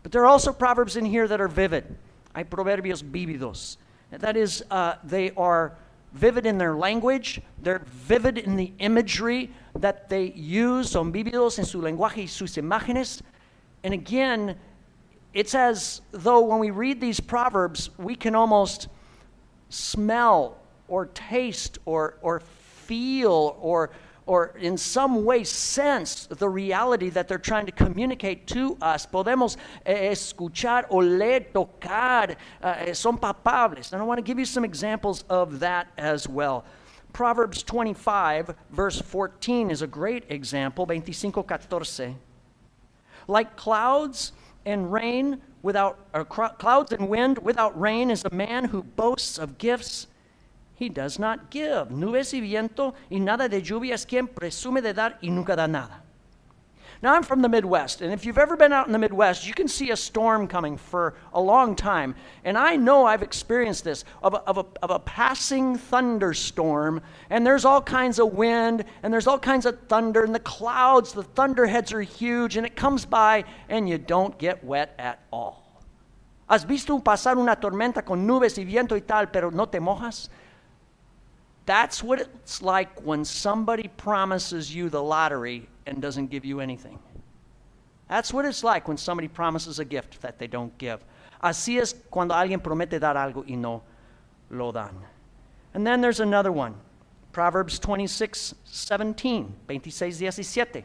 But 0.03 0.11
there 0.11 0.21
are 0.23 0.27
also 0.27 0.51
proverbs 0.51 0.97
in 0.97 1.05
here 1.05 1.27
that 1.27 1.39
are 1.39 1.47
vivid. 1.47 1.95
Hay 2.35 2.43
proverbios 2.43 3.03
vívidos. 3.03 3.77
That 4.11 4.35
is, 4.35 4.63
uh, 4.69 4.95
they 5.05 5.31
are 5.31 5.77
vivid 6.11 6.45
in 6.45 6.57
their 6.57 6.75
language, 6.75 7.41
they're 7.61 7.83
vivid 7.85 8.37
in 8.37 8.57
the 8.57 8.73
imagery 8.79 9.49
that 9.79 10.09
they 10.09 10.33
use, 10.33 10.91
son 10.91 11.13
vívidos 11.13 11.57
en 11.57 11.63
su 11.63 11.79
lenguaje 11.79 12.17
y 12.17 12.25
sus 12.25 12.57
imágenes. 12.57 13.21
And 13.85 13.93
again, 13.93 14.57
it's 15.33 15.55
as 15.55 16.01
though 16.11 16.41
when 16.41 16.59
we 16.59 16.71
read 16.71 16.99
these 16.99 17.21
proverbs, 17.21 17.89
we 17.97 18.15
can 18.15 18.35
almost 18.35 18.89
smell 19.69 20.57
or 20.89 21.05
taste 21.05 21.77
or, 21.85 22.17
or 22.21 22.41
feel 22.91 23.55
or 23.61 23.89
or 24.25 24.53
in 24.59 24.77
some 24.77 25.25
way 25.25 25.43
sense 25.43 26.27
the 26.27 26.47
reality 26.47 27.09
that 27.09 27.27
they're 27.27 27.37
trying 27.51 27.65
to 27.65 27.71
communicate 27.71 28.45
to 28.45 28.77
us. 28.81 29.05
Podemos 29.05 29.57
eh, 29.85 30.11
escuchar, 30.11 30.87
oler, 30.89 31.45
tocar, 31.51 32.35
uh, 32.61 32.93
son 32.93 33.17
palpables. 33.17 33.91
And 33.93 34.01
I 34.01 34.05
want 34.05 34.19
to 34.19 34.21
give 34.21 34.37
you 34.37 34.45
some 34.45 34.63
examples 34.63 35.23
of 35.29 35.59
that 35.59 35.87
as 35.97 36.29
well. 36.29 36.65
Proverbs 37.13 37.63
25, 37.63 38.55
verse 38.71 39.01
14, 39.01 39.71
is 39.71 39.81
a 39.81 39.87
great 39.87 40.23
example. 40.29 40.85
25, 40.85 41.33
14. 41.63 42.17
Like 43.27 43.55
clouds 43.55 44.33
and 44.65 44.93
rain 44.93 45.41
without, 45.61 45.97
clouds 46.59 46.91
and 46.91 47.09
wind 47.09 47.39
without 47.39 47.79
rain 47.79 48.11
is 48.11 48.23
a 48.23 48.33
man 48.33 48.65
who 48.65 48.83
boasts 48.83 49.37
of 49.37 49.57
gifts 49.57 50.07
he 50.81 50.89
does 50.89 51.19
not 51.19 51.51
give. 51.51 51.91
Nubes 51.91 52.33
y 52.33 52.41
viento 52.41 52.95
y 53.11 53.19
nada 53.19 53.47
de 53.47 53.61
lluvia 53.61 53.93
es 53.93 54.03
quien 54.03 54.27
presume 54.27 54.81
de 54.81 54.93
dar 54.93 55.19
y 55.21 55.29
nunca 55.29 55.55
da 55.55 55.67
nada. 55.67 56.01
Now, 57.03 57.13
I'm 57.13 57.21
from 57.23 57.41
the 57.43 57.49
Midwest, 57.49 58.01
and 58.01 58.11
if 58.11 58.25
you've 58.25 58.39
ever 58.39 58.55
been 58.55 58.73
out 58.73 58.87
in 58.87 58.91
the 58.91 58.99
Midwest, 58.99 59.47
you 59.47 59.53
can 59.53 59.67
see 59.67 59.91
a 59.91 59.95
storm 59.95 60.47
coming 60.47 60.77
for 60.77 61.15
a 61.33 61.41
long 61.41 61.75
time. 61.75 62.15
And 62.43 62.57
I 62.57 62.75
know 62.75 63.05
I've 63.05 63.23
experienced 63.23 63.83
this 63.83 64.05
of 64.23 64.33
a, 64.33 64.37
of 64.37 64.57
a, 64.57 64.65
of 64.81 64.89
a 64.91 64.99
passing 64.99 65.77
thunderstorm, 65.77 67.01
and 67.29 67.45
there's 67.45 67.65
all 67.65 67.81
kinds 67.81 68.19
of 68.19 68.33
wind, 68.33 68.85
and 69.03 69.13
there's 69.13 69.25
all 69.27 69.39
kinds 69.39 69.65
of 69.67 69.79
thunder, 69.87 70.23
and 70.23 70.33
the 70.33 70.39
clouds, 70.39 71.13
the 71.13 71.23
thunderheads 71.23 71.91
are 71.93 72.01
huge, 72.01 72.57
and 72.57 72.65
it 72.65 72.75
comes 72.75 73.05
by, 73.05 73.45
and 73.69 73.87
you 73.87 73.99
don't 73.99 74.37
get 74.37 74.63
wet 74.63 74.95
at 74.97 75.19
all. 75.31 75.61
¿Has 76.47 76.65
visto 76.65 76.99
pasar 76.99 77.37
una 77.37 77.55
tormenta 77.55 78.03
con 78.03 78.27
nubes 78.27 78.57
y 78.57 78.65
viento 78.65 78.95
y 78.95 79.01
tal, 79.01 79.27
pero 79.27 79.49
no 79.51 79.67
te 79.67 79.79
mojas? 79.79 80.29
That's 81.71 82.03
what 82.03 82.19
it's 82.19 82.61
like 82.61 82.99
when 82.99 83.23
somebody 83.23 83.87
promises 83.95 84.75
you 84.75 84.89
the 84.89 85.01
lottery 85.01 85.69
and 85.85 86.01
doesn't 86.01 86.27
give 86.27 86.43
you 86.43 86.59
anything. 86.59 86.99
That's 88.09 88.33
what 88.33 88.43
it's 88.43 88.61
like 88.61 88.89
when 88.89 88.97
somebody 88.97 89.29
promises 89.29 89.79
a 89.79 89.85
gift 89.85 90.21
that 90.21 90.37
they 90.37 90.47
don't 90.47 90.77
give. 90.77 90.99
Así 91.41 91.79
es 91.79 91.95
cuando 92.11 92.35
alguien 92.35 92.61
promete 92.61 92.99
dar 92.99 93.15
algo 93.15 93.49
y 93.49 93.55
no 93.55 93.83
lo 94.49 94.73
dan. 94.73 94.97
And 95.73 95.87
then 95.87 96.01
there's 96.01 96.19
another 96.19 96.51
one. 96.51 96.75
Proverbs 97.31 97.79
26, 97.79 98.53
17, 98.65 99.55
26, 99.65 100.17
17. 100.17 100.83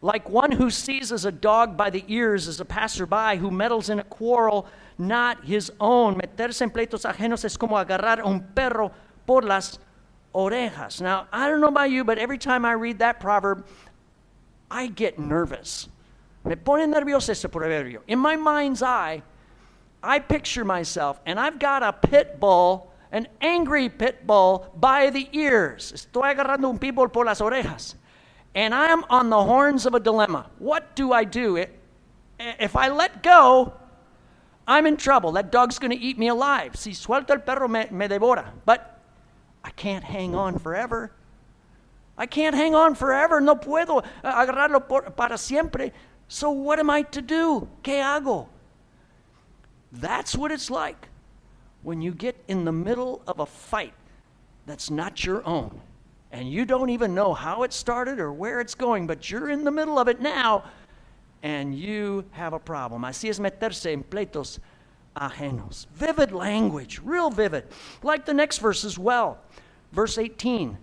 Like 0.00 0.28
one 0.28 0.52
who 0.52 0.70
seizes 0.70 1.24
a 1.24 1.32
dog 1.32 1.76
by 1.76 1.90
the 1.90 2.04
ears 2.06 2.46
as 2.46 2.60
a 2.60 2.64
passerby 2.64 3.38
who 3.38 3.50
meddles 3.50 3.90
in 3.90 3.98
a 3.98 4.04
quarrel 4.04 4.68
not 4.96 5.44
his 5.44 5.72
own. 5.80 6.14
Meterse 6.14 6.62
en 6.62 6.70
pleitos 6.70 7.04
ajenos 7.04 7.44
es 7.44 7.56
como 7.56 7.74
agarrar 7.76 8.20
a 8.20 8.24
un 8.24 8.40
perro 8.54 8.92
por 9.26 9.42
las 9.42 9.78
orejas. 10.34 11.00
Now, 11.00 11.26
I 11.32 11.48
don't 11.48 11.60
know 11.60 11.68
about 11.68 11.90
you, 11.90 12.04
but 12.04 12.18
every 12.18 12.38
time 12.38 12.64
I 12.64 12.72
read 12.72 12.98
that 13.00 13.20
proverb, 13.20 13.66
I 14.70 14.88
get 14.88 15.18
nervous. 15.18 15.88
Me 16.44 16.54
pone 16.54 16.92
nervioso 16.92 17.30
ese 17.30 17.46
proverbio. 17.46 18.00
In 18.06 18.18
my 18.18 18.36
mind's 18.36 18.82
eye, 18.82 19.22
I 20.02 20.20
picture 20.20 20.64
myself, 20.64 21.20
and 21.26 21.40
I've 21.40 21.58
got 21.58 21.82
a 21.82 21.92
pit 21.92 22.38
bull, 22.38 22.92
an 23.10 23.26
angry 23.40 23.88
pit 23.88 24.26
bull, 24.26 24.72
by 24.76 25.10
the 25.10 25.28
ears. 25.32 25.92
Estoy 25.92 26.34
agarrando 26.34 26.68
un 26.70 26.78
pitbull 26.78 27.12
por 27.12 27.24
las 27.24 27.40
orejas. 27.40 27.94
And 28.54 28.74
I 28.74 28.86
am 28.88 29.04
on 29.10 29.28
the 29.28 29.42
horns 29.42 29.84
of 29.86 29.94
a 29.94 30.00
dilemma. 30.00 30.46
What 30.58 30.94
do 30.94 31.12
I 31.12 31.24
do? 31.24 31.64
If 32.38 32.76
I 32.76 32.88
let 32.88 33.22
go, 33.22 33.72
I'm 34.66 34.86
in 34.86 34.96
trouble. 34.96 35.32
That 35.32 35.52
dog's 35.52 35.78
going 35.78 35.90
to 35.90 35.96
eat 35.96 36.18
me 36.18 36.28
alive. 36.28 36.76
Si 36.76 36.92
suelto 36.92 37.30
el 37.30 37.40
perro, 37.40 37.68
me, 37.68 37.86
me 37.90 38.08
devora. 38.08 38.46
But 38.64 38.95
I 39.66 39.70
can't 39.70 40.04
hang 40.04 40.36
on 40.36 40.60
forever. 40.60 41.10
I 42.16 42.26
can't 42.26 42.54
hang 42.54 42.74
on 42.74 42.94
forever. 42.94 43.40
No 43.40 43.56
puedo 43.56 44.04
agarrarlo 44.22 44.86
por, 44.86 45.02
para 45.10 45.36
siempre. 45.36 45.92
So 46.28 46.50
what 46.50 46.78
am 46.78 46.88
I 46.88 47.02
to 47.02 47.20
do? 47.20 47.68
¿Qué 47.82 48.00
hago? 48.00 48.46
That's 49.90 50.36
what 50.36 50.52
it's 50.52 50.70
like 50.70 51.08
when 51.82 52.00
you 52.00 52.12
get 52.12 52.36
in 52.46 52.64
the 52.64 52.72
middle 52.72 53.22
of 53.26 53.40
a 53.40 53.46
fight 53.46 53.92
that's 54.66 54.88
not 54.88 55.24
your 55.24 55.46
own. 55.46 55.80
And 56.30 56.50
you 56.50 56.64
don't 56.64 56.90
even 56.90 57.14
know 57.14 57.34
how 57.34 57.64
it 57.64 57.72
started 57.72 58.20
or 58.20 58.32
where 58.32 58.60
it's 58.60 58.74
going, 58.74 59.06
but 59.06 59.30
you're 59.30 59.50
in 59.50 59.64
the 59.64 59.70
middle 59.70 59.98
of 59.98 60.06
it 60.06 60.20
now 60.20 60.64
and 61.42 61.74
you 61.74 62.24
have 62.32 62.52
a 62.52 62.58
problem. 62.58 63.02
Así 63.02 63.28
es 63.28 63.38
meterse 63.38 63.92
en 63.92 64.04
pleitos 64.04 64.58
ajenos. 65.16 65.86
Vivid 65.94 66.32
language, 66.32 67.00
real 67.02 67.30
vivid. 67.30 67.64
Like 68.02 68.24
the 68.24 68.34
next 68.34 68.58
verse 68.58 68.84
as 68.84 68.98
well. 68.98 69.38
Verse 69.92 70.18
18 70.18 70.78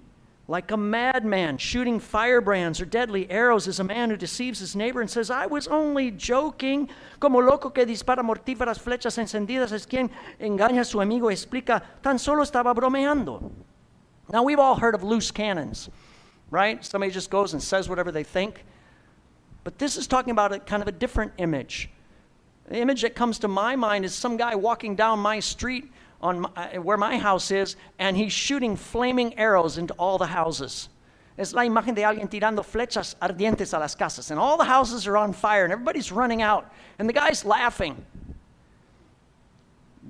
like 0.47 0.71
a 0.71 0.77
madman 0.77 1.57
shooting 1.57 1.99
firebrands 1.99 2.81
or 2.81 2.85
deadly 2.85 3.29
arrows 3.31 3.65
is 3.67 3.79
a 3.79 3.83
man 3.83 4.09
who 4.09 4.17
deceives 4.17 4.59
his 4.59 4.75
neighbor 4.75 4.99
and 4.99 5.09
says, 5.09 5.29
I 5.29 5.45
was 5.45 5.67
only 5.69 6.11
joking. 6.11 6.89
Como 7.19 7.39
loco 7.39 7.69
que 7.69 7.85
dispara 7.85 8.21
mortíferas 8.21 8.77
flechas 8.77 9.17
encendidas 9.17 9.71
es 9.71 9.85
quien 9.85 10.11
engaña 10.39 10.81
a 10.81 10.85
su 10.85 10.99
amigo 10.99 11.29
y 11.29 11.33
explica, 11.33 11.81
tan 12.01 12.19
solo 12.19 12.43
estaba 12.43 12.75
bromeando. 12.75 13.51
Now, 14.31 14.43
we've 14.43 14.59
all 14.59 14.75
heard 14.75 14.95
of 14.95 15.03
loose 15.03 15.31
cannons, 15.31 15.89
right? 16.49 16.83
Somebody 16.83 17.11
just 17.11 17.29
goes 17.29 17.53
and 17.53 17.63
says 17.63 17.87
whatever 17.87 18.11
they 18.11 18.23
think. 18.23 18.65
But 19.63 19.79
this 19.79 19.95
is 19.95 20.07
talking 20.07 20.31
about 20.31 20.51
a 20.51 20.59
kind 20.59 20.81
of 20.81 20.89
a 20.89 20.91
different 20.91 21.31
image. 21.37 21.89
The 22.67 22.79
image 22.79 23.01
that 23.01 23.15
comes 23.15 23.39
to 23.39 23.47
my 23.47 23.75
mind 23.75 24.05
is 24.05 24.13
some 24.13 24.37
guy 24.37 24.55
walking 24.55 24.95
down 24.95 25.19
my 25.19 25.39
street 25.39 25.91
on 26.21 26.41
my, 26.41 26.49
uh, 26.55 26.81
where 26.81 26.97
my 26.97 27.17
house 27.17 27.51
is, 27.51 27.75
and 27.99 28.15
he's 28.15 28.31
shooting 28.31 28.75
flaming 28.75 29.37
arrows 29.37 29.77
into 29.77 29.93
all 29.95 30.17
the 30.17 30.27
houses. 30.27 30.87
Es 31.37 31.53
la 31.53 31.63
imagen 31.63 31.95
de 31.95 32.03
alguien 32.03 32.29
tirando 32.29 32.61
flechas 32.61 33.15
ardientes 33.21 33.73
a 33.73 33.79
las 33.79 33.95
casas, 33.95 34.31
and 34.31 34.39
all 34.39 34.55
the 34.55 34.63
houses 34.63 35.05
are 35.07 35.17
on 35.17 35.33
fire, 35.33 35.63
and 35.63 35.73
everybody's 35.73 36.11
running 36.11 36.41
out, 36.41 36.71
and 36.99 37.09
the 37.09 37.13
guy's 37.13 37.43
laughing. 37.43 38.05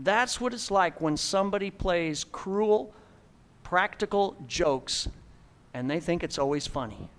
That's 0.03 0.39
what 0.39 0.53
it's 0.53 0.69
like 0.69 1.01
when 1.01 1.17
somebody 1.17 1.71
plays 1.71 2.23
cruel, 2.23 2.93
practical 3.63 4.35
jokes, 4.47 5.07
and 5.73 5.89
they 5.89 5.99
think 5.99 6.23
it's 6.23 6.37
always 6.37 6.67
funny, 6.67 7.09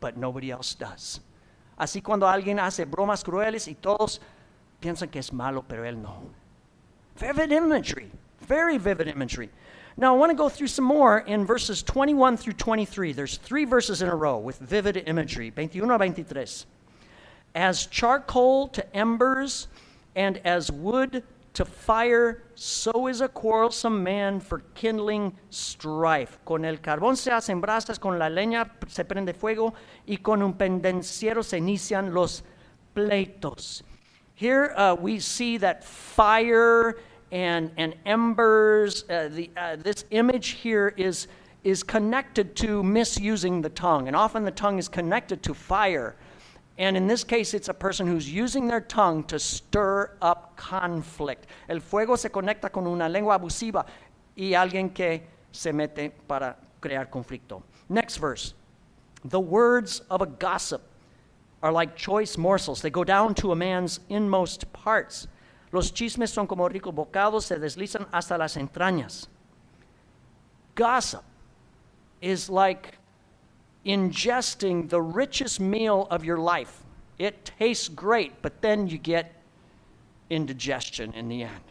but 0.00 0.16
nobody 0.16 0.50
else 0.50 0.74
does. 0.74 1.20
Así 1.78 2.02
cuando 2.02 2.26
alguien 2.26 2.58
hace 2.58 2.84
bromas 2.86 3.24
crueles 3.24 3.66
y 3.66 3.76
todos 3.82 4.20
piensan 4.84 5.10
que 5.10 5.18
es 5.18 5.32
malo, 5.32 5.64
pero 5.66 5.84
él 5.84 5.96
no. 5.96 6.22
Vivid 7.18 7.52
imagery, 7.52 8.10
very 8.40 8.76
vivid 8.76 9.08
imagery. 9.08 9.48
Now, 9.96 10.14
I 10.14 10.18
want 10.18 10.30
to 10.30 10.36
go 10.36 10.50
through 10.50 10.66
some 10.66 10.84
more 10.84 11.20
in 11.20 11.46
verses 11.46 11.82
21 11.82 12.36
through 12.36 12.54
23. 12.54 13.12
There's 13.12 13.38
three 13.38 13.64
verses 13.64 14.02
in 14.02 14.08
a 14.08 14.14
row 14.14 14.36
with 14.36 14.58
vivid 14.58 15.02
imagery 15.06 15.50
21 15.50 15.88
23. 15.88 16.44
As 17.54 17.86
charcoal 17.86 18.68
to 18.68 18.94
embers 18.94 19.68
and 20.16 20.38
as 20.44 20.70
wood 20.70 21.22
to 21.54 21.64
fire, 21.64 22.42
so 22.56 23.06
is 23.06 23.20
a 23.22 23.28
quarrelsome 23.28 24.02
man 24.02 24.40
for 24.40 24.64
kindling 24.74 25.32
strife. 25.48 26.38
Con 26.44 26.64
el 26.64 26.76
carbón 26.78 27.16
se 27.16 27.30
hacen 27.30 27.62
brasas, 27.62 27.98
con 27.98 28.18
la 28.18 28.28
leña 28.28 28.68
se 28.88 29.04
prende 29.04 29.32
fuego, 29.32 29.72
y 30.06 30.16
con 30.16 30.42
un 30.42 30.54
pendenciero 30.54 31.42
se 31.42 31.58
inician 31.58 32.12
los 32.12 32.42
pleitos. 32.92 33.84
Here 34.34 34.74
uh, 34.76 34.96
we 34.98 35.20
see 35.20 35.58
that 35.58 35.84
fire 35.84 36.98
and, 37.30 37.70
and 37.76 37.94
embers, 38.04 39.04
uh, 39.08 39.28
the, 39.30 39.50
uh, 39.56 39.76
this 39.76 40.04
image 40.10 40.50
here 40.50 40.92
is, 40.96 41.28
is 41.62 41.82
connected 41.82 42.56
to 42.56 42.82
misusing 42.82 43.62
the 43.62 43.68
tongue. 43.68 44.08
And 44.08 44.16
often 44.16 44.44
the 44.44 44.50
tongue 44.50 44.78
is 44.78 44.88
connected 44.88 45.42
to 45.44 45.54
fire. 45.54 46.16
And 46.78 46.96
in 46.96 47.06
this 47.06 47.22
case, 47.22 47.54
it's 47.54 47.68
a 47.68 47.74
person 47.74 48.06
who's 48.06 48.28
using 48.28 48.66
their 48.66 48.80
tongue 48.80 49.22
to 49.24 49.38
stir 49.38 50.10
up 50.20 50.56
conflict. 50.56 51.46
El 51.68 51.78
fuego 51.78 52.16
se 52.16 52.28
conecta 52.28 52.72
con 52.72 52.86
una 52.86 53.08
lengua 53.08 53.38
abusiva 53.38 53.86
y 54.36 54.54
alguien 54.54 54.92
que 54.92 55.22
se 55.52 55.72
mete 55.72 56.10
para 56.26 56.56
crear 56.80 57.06
conflicto. 57.06 57.62
Next 57.88 58.16
verse. 58.16 58.54
The 59.24 59.40
words 59.40 60.00
of 60.10 60.20
a 60.20 60.26
gossip 60.26 60.82
are 61.64 61.72
like 61.72 61.96
choice 61.96 62.36
morsels. 62.36 62.82
They 62.82 62.90
go 62.90 63.04
down 63.04 63.34
to 63.36 63.50
a 63.50 63.56
man's 63.56 64.00
inmost 64.10 64.70
parts. 64.74 65.26
Los 65.72 65.90
chismes 65.90 66.28
son 66.28 66.46
como 66.46 66.68
ricos 66.68 66.94
bocados, 66.94 67.44
se 67.44 67.56
deslizan 67.56 68.06
hasta 68.12 68.36
las 68.36 68.56
entrañas. 68.56 69.28
Gossip 70.74 71.24
is 72.20 72.50
like 72.50 72.98
ingesting 73.86 74.90
the 74.90 75.00
richest 75.00 75.58
meal 75.58 76.06
of 76.10 76.22
your 76.22 76.36
life. 76.36 76.82
It 77.18 77.50
tastes 77.58 77.88
great, 77.88 78.42
but 78.42 78.60
then 78.60 78.86
you 78.86 78.98
get 78.98 79.32
indigestion 80.28 81.14
in 81.14 81.28
the 81.28 81.44
end. 81.44 81.64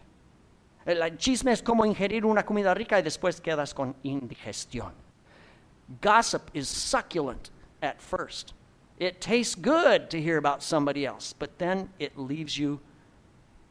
El 0.87 1.07
chisme 1.17 1.51
es 1.51 1.61
como 1.61 1.83
ingerir 1.83 2.25
una 2.25 2.41
comida 2.41 2.73
rica 2.75 2.95
y 2.95 3.03
después 3.03 3.39
quedas 3.39 3.75
con 3.75 3.93
indigestión. 4.03 4.91
Gossip 6.01 6.49
is 6.55 6.67
succulent 6.67 7.51
at 7.83 8.01
first. 8.01 8.53
It 8.99 9.19
tastes 9.21 9.55
good 9.55 10.09
to 10.11 10.21
hear 10.21 10.37
about 10.37 10.63
somebody 10.63 11.05
else, 11.05 11.33
but 11.33 11.57
then 11.57 11.89
it 11.99 12.17
leaves 12.17 12.57
you 12.57 12.79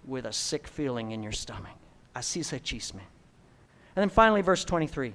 with 0.05 0.27
a 0.27 0.33
sick 0.33 0.67
feeling 0.67 1.13
in 1.13 1.23
your 1.23 1.33
stomach. 1.33 1.77
Así 2.15 2.41
es 2.41 2.53
el 2.53 2.59
chisme. 2.59 3.01
And 3.95 4.03
then 4.03 4.09
finally, 4.09 4.43
verse 4.43 4.65
23. 4.65 5.15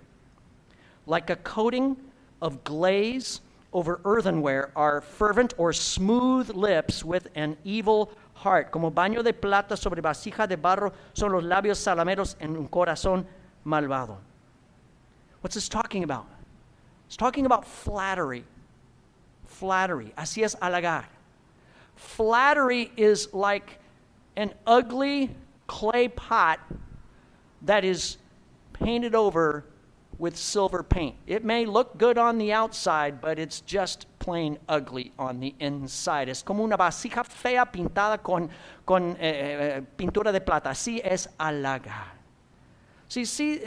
Like 1.06 1.30
a 1.30 1.36
coating 1.38 1.98
of 2.42 2.64
glaze 2.64 3.42
over 3.74 4.00
earthenware 4.06 4.72
are 4.76 5.02
fervent 5.02 5.54
or 5.58 5.74
smooth 5.74 6.50
lips 6.50 7.04
with 7.04 7.28
an 7.36 7.58
evil 7.64 8.12
heart. 8.34 8.72
Como 8.72 8.92
baño 8.92 9.24
de 9.24 9.34
plata 9.34 9.76
sobre 9.76 10.02
vasija 10.02 10.48
de 10.48 10.58
barro 10.58 10.94
son 11.14 11.32
los 11.32 11.44
labios 11.44 11.78
salameros 11.78 12.36
en 12.40 12.56
un 12.56 12.68
corazón 12.68 13.26
malvado. 13.66 14.18
What's 15.42 15.56
this 15.56 15.70
talking 15.70 16.04
about? 16.04 16.28
It's 17.08 17.18
talking 17.18 17.46
about 17.46 17.66
flattery. 17.66 18.44
Flattery. 19.60 20.14
Así 20.18 20.44
es 20.44 20.56
halagar. 20.56 21.06
Flattery 21.96 22.92
is 22.96 23.34
like 23.34 23.80
an 24.36 24.54
ugly 24.66 25.32
clay 25.66 26.08
pot 26.08 26.60
that 27.64 27.84
is 27.84 28.18
painted 28.74 29.16
over 29.16 29.66
with 30.20 30.38
silver 30.38 30.84
paint. 30.84 31.16
It 31.26 31.44
may 31.44 31.66
look 31.66 31.98
good 31.98 32.18
on 32.18 32.38
the 32.38 32.54
outside, 32.54 33.20
but 33.22 33.40
it's 33.40 33.62
just 33.62 34.06
plain 34.20 34.58
ugly 34.68 35.12
on 35.18 35.40
the 35.40 35.54
inside. 35.60 36.30
Es 36.30 36.44
como 36.44 36.64
una 36.64 36.78
vasija 36.78 37.26
fea 37.26 37.66
pintada 37.66 38.22
con, 38.22 38.50
con 38.86 39.16
eh, 39.20 39.78
eh, 39.78 39.82
pintura 39.98 40.32
de 40.32 40.42
plata. 40.42 40.70
Así 40.70 41.02
es 41.04 41.28
halagar. 41.40 42.14
See, 43.10 43.26
see, 43.26 43.60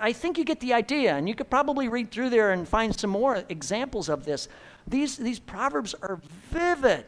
I 0.00 0.12
think 0.12 0.38
you 0.38 0.44
get 0.44 0.60
the 0.60 0.74
idea, 0.74 1.16
and 1.16 1.28
you 1.28 1.34
could 1.34 1.50
probably 1.50 1.88
read 1.88 2.10
through 2.10 2.30
there 2.30 2.52
and 2.52 2.66
find 2.66 2.98
some 2.98 3.10
more 3.10 3.44
examples 3.48 4.08
of 4.08 4.24
this. 4.24 4.48
These, 4.86 5.16
these 5.16 5.38
proverbs 5.38 5.94
are 6.02 6.20
vivid 6.50 7.06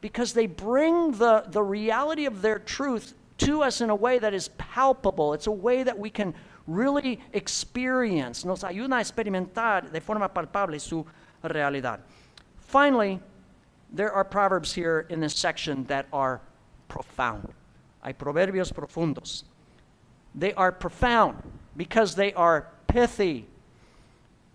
because 0.00 0.32
they 0.32 0.46
bring 0.46 1.12
the, 1.12 1.44
the 1.48 1.62
reality 1.62 2.26
of 2.26 2.42
their 2.42 2.58
truth 2.58 3.14
to 3.38 3.62
us 3.62 3.80
in 3.80 3.90
a 3.90 3.94
way 3.94 4.18
that 4.18 4.34
is 4.34 4.48
palpable. 4.58 5.32
It's 5.32 5.46
a 5.46 5.52
way 5.52 5.82
that 5.82 5.98
we 5.98 6.10
can 6.10 6.34
really 6.66 7.20
experience. 7.32 8.44
Nos 8.44 8.62
ayuda 8.62 8.98
a 8.98 9.00
experimentar 9.00 9.90
de 9.90 10.00
forma 10.00 10.28
palpable 10.28 10.78
su 10.78 11.06
realidad. 11.42 12.00
Finally, 12.58 13.20
there 13.92 14.12
are 14.12 14.24
proverbs 14.24 14.74
here 14.74 15.06
in 15.08 15.20
this 15.20 15.34
section 15.34 15.84
that 15.84 16.06
are 16.12 16.40
profound. 16.88 17.48
Hay 18.04 18.12
proverbios 18.12 18.72
profundos. 18.72 19.44
They 20.34 20.52
are 20.54 20.70
profound 20.70 21.42
because 21.76 22.14
they 22.14 22.32
are 22.34 22.68
pithy. 22.86 23.46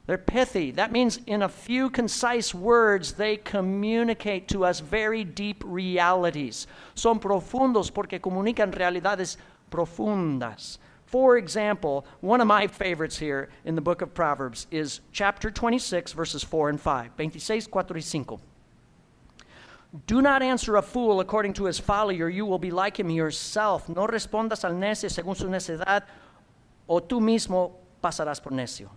They're 0.06 0.18
pithy. 0.18 0.72
That 0.72 0.92
means 0.92 1.20
in 1.26 1.42
a 1.44 1.50
few 1.50 1.90
concise 1.90 2.54
words, 2.54 3.14
they 3.14 3.38
communicate 3.38 4.50
to 4.50 4.66
us 4.66 4.82
very 4.82 5.24
deep 5.24 5.64
realities. 5.66 6.68
Son 6.94 7.20
profundos 7.20 7.94
porque 7.94 8.20
comunican 8.22 8.72
realidades 8.72 9.38
profundas. 9.72 10.78
For 11.06 11.38
example, 11.38 12.06
one 12.22 12.42
of 12.42 12.48
my 12.48 12.68
favorites 12.68 13.18
here 13.20 13.50
in 13.66 13.76
the 13.76 13.82
book 13.82 14.02
of 14.02 14.14
Proverbs 14.14 14.68
is 14.72 15.00
chapter 15.12 15.52
26, 15.52 16.12
verses 16.12 16.44
4 16.44 16.70
and 16.70 16.82
5. 16.82 17.16
26, 17.16 17.68
4 17.68 17.86
y 17.94 18.02
5. 18.02 18.40
Do 20.08 20.24
not 20.24 20.42
answer 20.42 20.76
a 20.76 20.82
fool 20.82 21.20
according 21.20 21.54
to 21.54 21.66
his 21.66 21.80
folly, 21.80 22.20
or 22.20 22.30
you 22.30 22.48
will 22.48 22.58
be 22.58 22.72
like 22.72 23.00
him 23.00 23.12
yourself. 23.12 23.88
No 23.88 24.08
respondas 24.08 24.64
al 24.64 24.74
necio 24.74 25.08
según 25.08 25.36
su 25.36 25.48
necedad, 25.48 26.02
o 26.88 27.02
tú 27.02 27.22
mismo 27.22 27.80
pasarás 28.02 28.42
por 28.42 28.52
necio. 28.52 28.90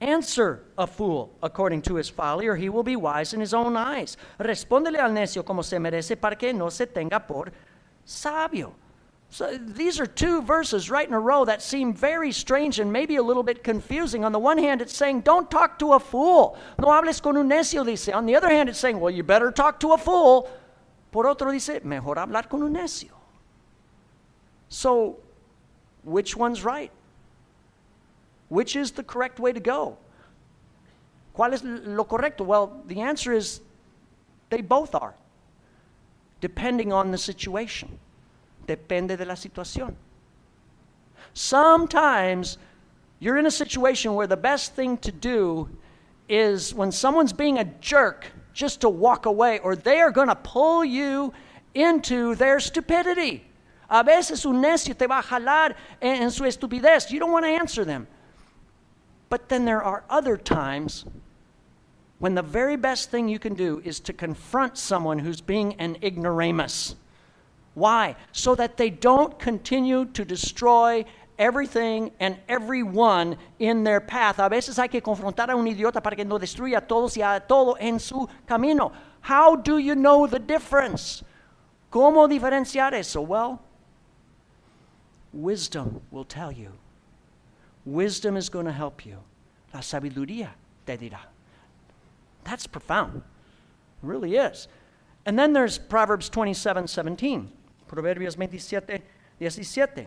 Answer 0.00 0.62
a 0.76 0.86
fool 0.86 1.36
according 1.42 1.82
to 1.82 1.96
his 1.96 2.08
folly, 2.08 2.46
or 2.46 2.54
he 2.54 2.68
will 2.68 2.84
be 2.84 2.94
wise 2.94 3.34
in 3.34 3.40
his 3.40 3.52
own 3.52 3.76
eyes. 3.76 4.16
Respóndele 4.38 4.98
al 4.98 5.10
necio 5.10 5.44
como 5.44 5.62
se 5.62 5.78
merece 5.78 6.20
para 6.20 6.36
que 6.36 6.52
no 6.52 6.68
se 6.68 6.86
tenga 6.86 7.26
por 7.26 7.50
sabio. 8.04 8.74
So 9.30 9.58
these 9.58 10.00
are 10.00 10.06
two 10.06 10.40
verses 10.40 10.90
right 10.90 11.06
in 11.06 11.12
a 11.12 11.20
row 11.20 11.44
that 11.44 11.60
seem 11.60 11.92
very 11.92 12.32
strange 12.32 12.78
and 12.78 12.90
maybe 12.90 13.16
a 13.16 13.22
little 13.22 13.42
bit 13.42 13.62
confusing. 13.62 14.24
On 14.24 14.32
the 14.32 14.38
one 14.38 14.56
hand, 14.56 14.80
it's 14.80 14.96
saying, 14.96 15.20
don't 15.20 15.50
talk 15.50 15.78
to 15.80 15.92
a 15.94 16.00
fool. 16.00 16.56
No 16.78 16.88
hables 16.88 17.20
con 17.20 17.36
un 17.36 17.48
necio, 17.48 17.84
dice. 17.84 18.08
On 18.08 18.24
the 18.24 18.36
other 18.36 18.48
hand, 18.48 18.68
it's 18.68 18.78
saying, 18.78 18.98
well, 18.98 19.10
you 19.10 19.22
better 19.22 19.50
talk 19.50 19.80
to 19.80 19.92
a 19.92 19.98
fool. 19.98 20.48
Por 21.10 21.26
otro 21.26 21.50
dice, 21.50 21.80
mejor 21.84 22.16
hablar 22.16 22.48
con 22.48 22.62
un 22.62 22.72
necio. 22.72 23.10
So, 24.68 25.18
which 26.04 26.36
one's 26.36 26.64
right? 26.64 26.92
Which 28.48 28.76
is 28.76 28.92
the 28.92 29.02
correct 29.02 29.38
way 29.38 29.52
to 29.52 29.60
go? 29.60 29.98
¿Cuál 31.36 31.52
es 31.52 31.62
lo 31.62 32.04
correcto? 32.04 32.44
Well, 32.44 32.82
the 32.86 33.00
answer 33.00 33.32
is 33.32 33.60
they 34.50 34.60
both 34.60 34.94
are, 34.94 35.14
depending 36.40 36.92
on 36.92 37.10
the 37.10 37.18
situation. 37.18 37.98
Depende 38.66 39.16
de 39.16 39.24
la 39.24 39.34
situación. 39.34 39.94
Sometimes 41.34 42.58
you're 43.20 43.38
in 43.38 43.46
a 43.46 43.50
situation 43.50 44.14
where 44.14 44.26
the 44.26 44.36
best 44.36 44.74
thing 44.74 44.96
to 44.98 45.12
do 45.12 45.68
is 46.28 46.74
when 46.74 46.90
someone's 46.90 47.32
being 47.32 47.58
a 47.58 47.64
jerk, 47.64 48.26
just 48.52 48.80
to 48.80 48.88
walk 48.88 49.26
away, 49.26 49.60
or 49.60 49.76
they 49.76 50.00
are 50.00 50.10
going 50.10 50.28
to 50.28 50.34
pull 50.34 50.84
you 50.84 51.32
into 51.74 52.34
their 52.34 52.58
stupidity. 52.58 53.44
A 53.88 54.02
veces 54.02 54.44
un 54.44 54.60
necio 54.60 54.96
te 54.96 55.06
va 55.06 55.20
a 55.20 55.22
jalar 55.22 55.74
en, 56.02 56.22
en 56.22 56.30
su 56.30 56.42
estupidez. 56.44 57.10
You 57.10 57.20
don't 57.20 57.30
want 57.30 57.44
to 57.44 57.50
answer 57.50 57.84
them. 57.84 58.06
But 59.28 59.48
then 59.48 59.64
there 59.64 59.82
are 59.82 60.04
other 60.08 60.36
times 60.36 61.04
when 62.18 62.34
the 62.34 62.42
very 62.42 62.76
best 62.76 63.10
thing 63.10 63.28
you 63.28 63.38
can 63.38 63.54
do 63.54 63.80
is 63.84 64.00
to 64.00 64.12
confront 64.12 64.76
someone 64.76 65.18
who's 65.18 65.40
being 65.40 65.74
an 65.74 65.96
ignoramus. 66.02 66.96
Why? 67.74 68.16
So 68.32 68.54
that 68.56 68.76
they 68.76 68.90
don't 68.90 69.38
continue 69.38 70.06
to 70.06 70.24
destroy 70.24 71.04
everything 71.38 72.10
and 72.18 72.36
everyone 72.48 73.36
in 73.60 73.84
their 73.84 74.00
path. 74.00 74.40
A 74.40 74.48
veces 74.48 74.76
hay 74.76 74.88
que 74.88 75.00
confrontar 75.00 75.50
a 75.50 75.56
un 75.56 75.66
idiota 75.66 76.02
para 76.02 76.16
que 76.16 76.24
no 76.24 76.38
destruya 76.38 76.78
a 76.78 76.80
todos 76.80 77.16
y 77.16 77.22
a 77.22 77.38
todo 77.40 77.76
en 77.78 78.00
su 78.00 78.28
camino. 78.46 78.90
How 79.20 79.54
do 79.54 79.78
you 79.78 79.94
know 79.94 80.26
the 80.26 80.40
difference? 80.40 81.22
¿Cómo 81.92 82.28
diferenciar 82.28 82.94
eso? 82.94 83.20
Well, 83.20 83.62
wisdom 85.32 86.00
will 86.10 86.24
tell 86.24 86.50
you. 86.50 86.72
Wisdom 87.88 88.36
is 88.36 88.48
going 88.48 88.66
to 88.66 88.72
help 88.72 89.06
you. 89.06 89.16
La 89.72 89.80
sabiduría 89.80 90.50
te 90.86 90.96
dirá. 90.96 91.20
That's 92.44 92.66
profound. 92.66 93.16
It 93.16 93.22
really 94.02 94.36
is. 94.36 94.68
And 95.24 95.38
then 95.38 95.52
there's 95.52 95.78
Proverbs 95.78 96.28
27 96.28 96.86
17. 96.86 97.50
Proverbios 97.88 98.34
27 98.34 99.02
17. 99.40 100.06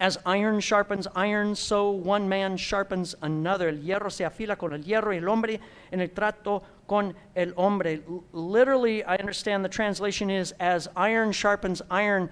As 0.00 0.18
iron 0.24 0.60
sharpens 0.60 1.06
iron, 1.14 1.54
so 1.54 1.90
one 1.90 2.28
man 2.28 2.56
sharpens 2.56 3.14
another. 3.20 3.68
El 3.68 3.78
hierro 3.78 4.10
se 4.10 4.24
afila 4.24 4.56
con 4.56 4.72
el 4.72 4.80
hierro 4.80 5.12
y 5.12 5.18
el 5.18 5.28
hombre 5.28 5.60
en 5.92 6.00
el 6.00 6.08
trato 6.08 6.62
con 6.88 7.14
el 7.36 7.52
hombre. 7.56 8.00
Literally, 8.32 9.04
I 9.04 9.16
understand 9.16 9.64
the 9.64 9.68
translation 9.68 10.30
is 10.30 10.52
as 10.58 10.88
iron 10.96 11.32
sharpens 11.32 11.82
iron, 11.90 12.30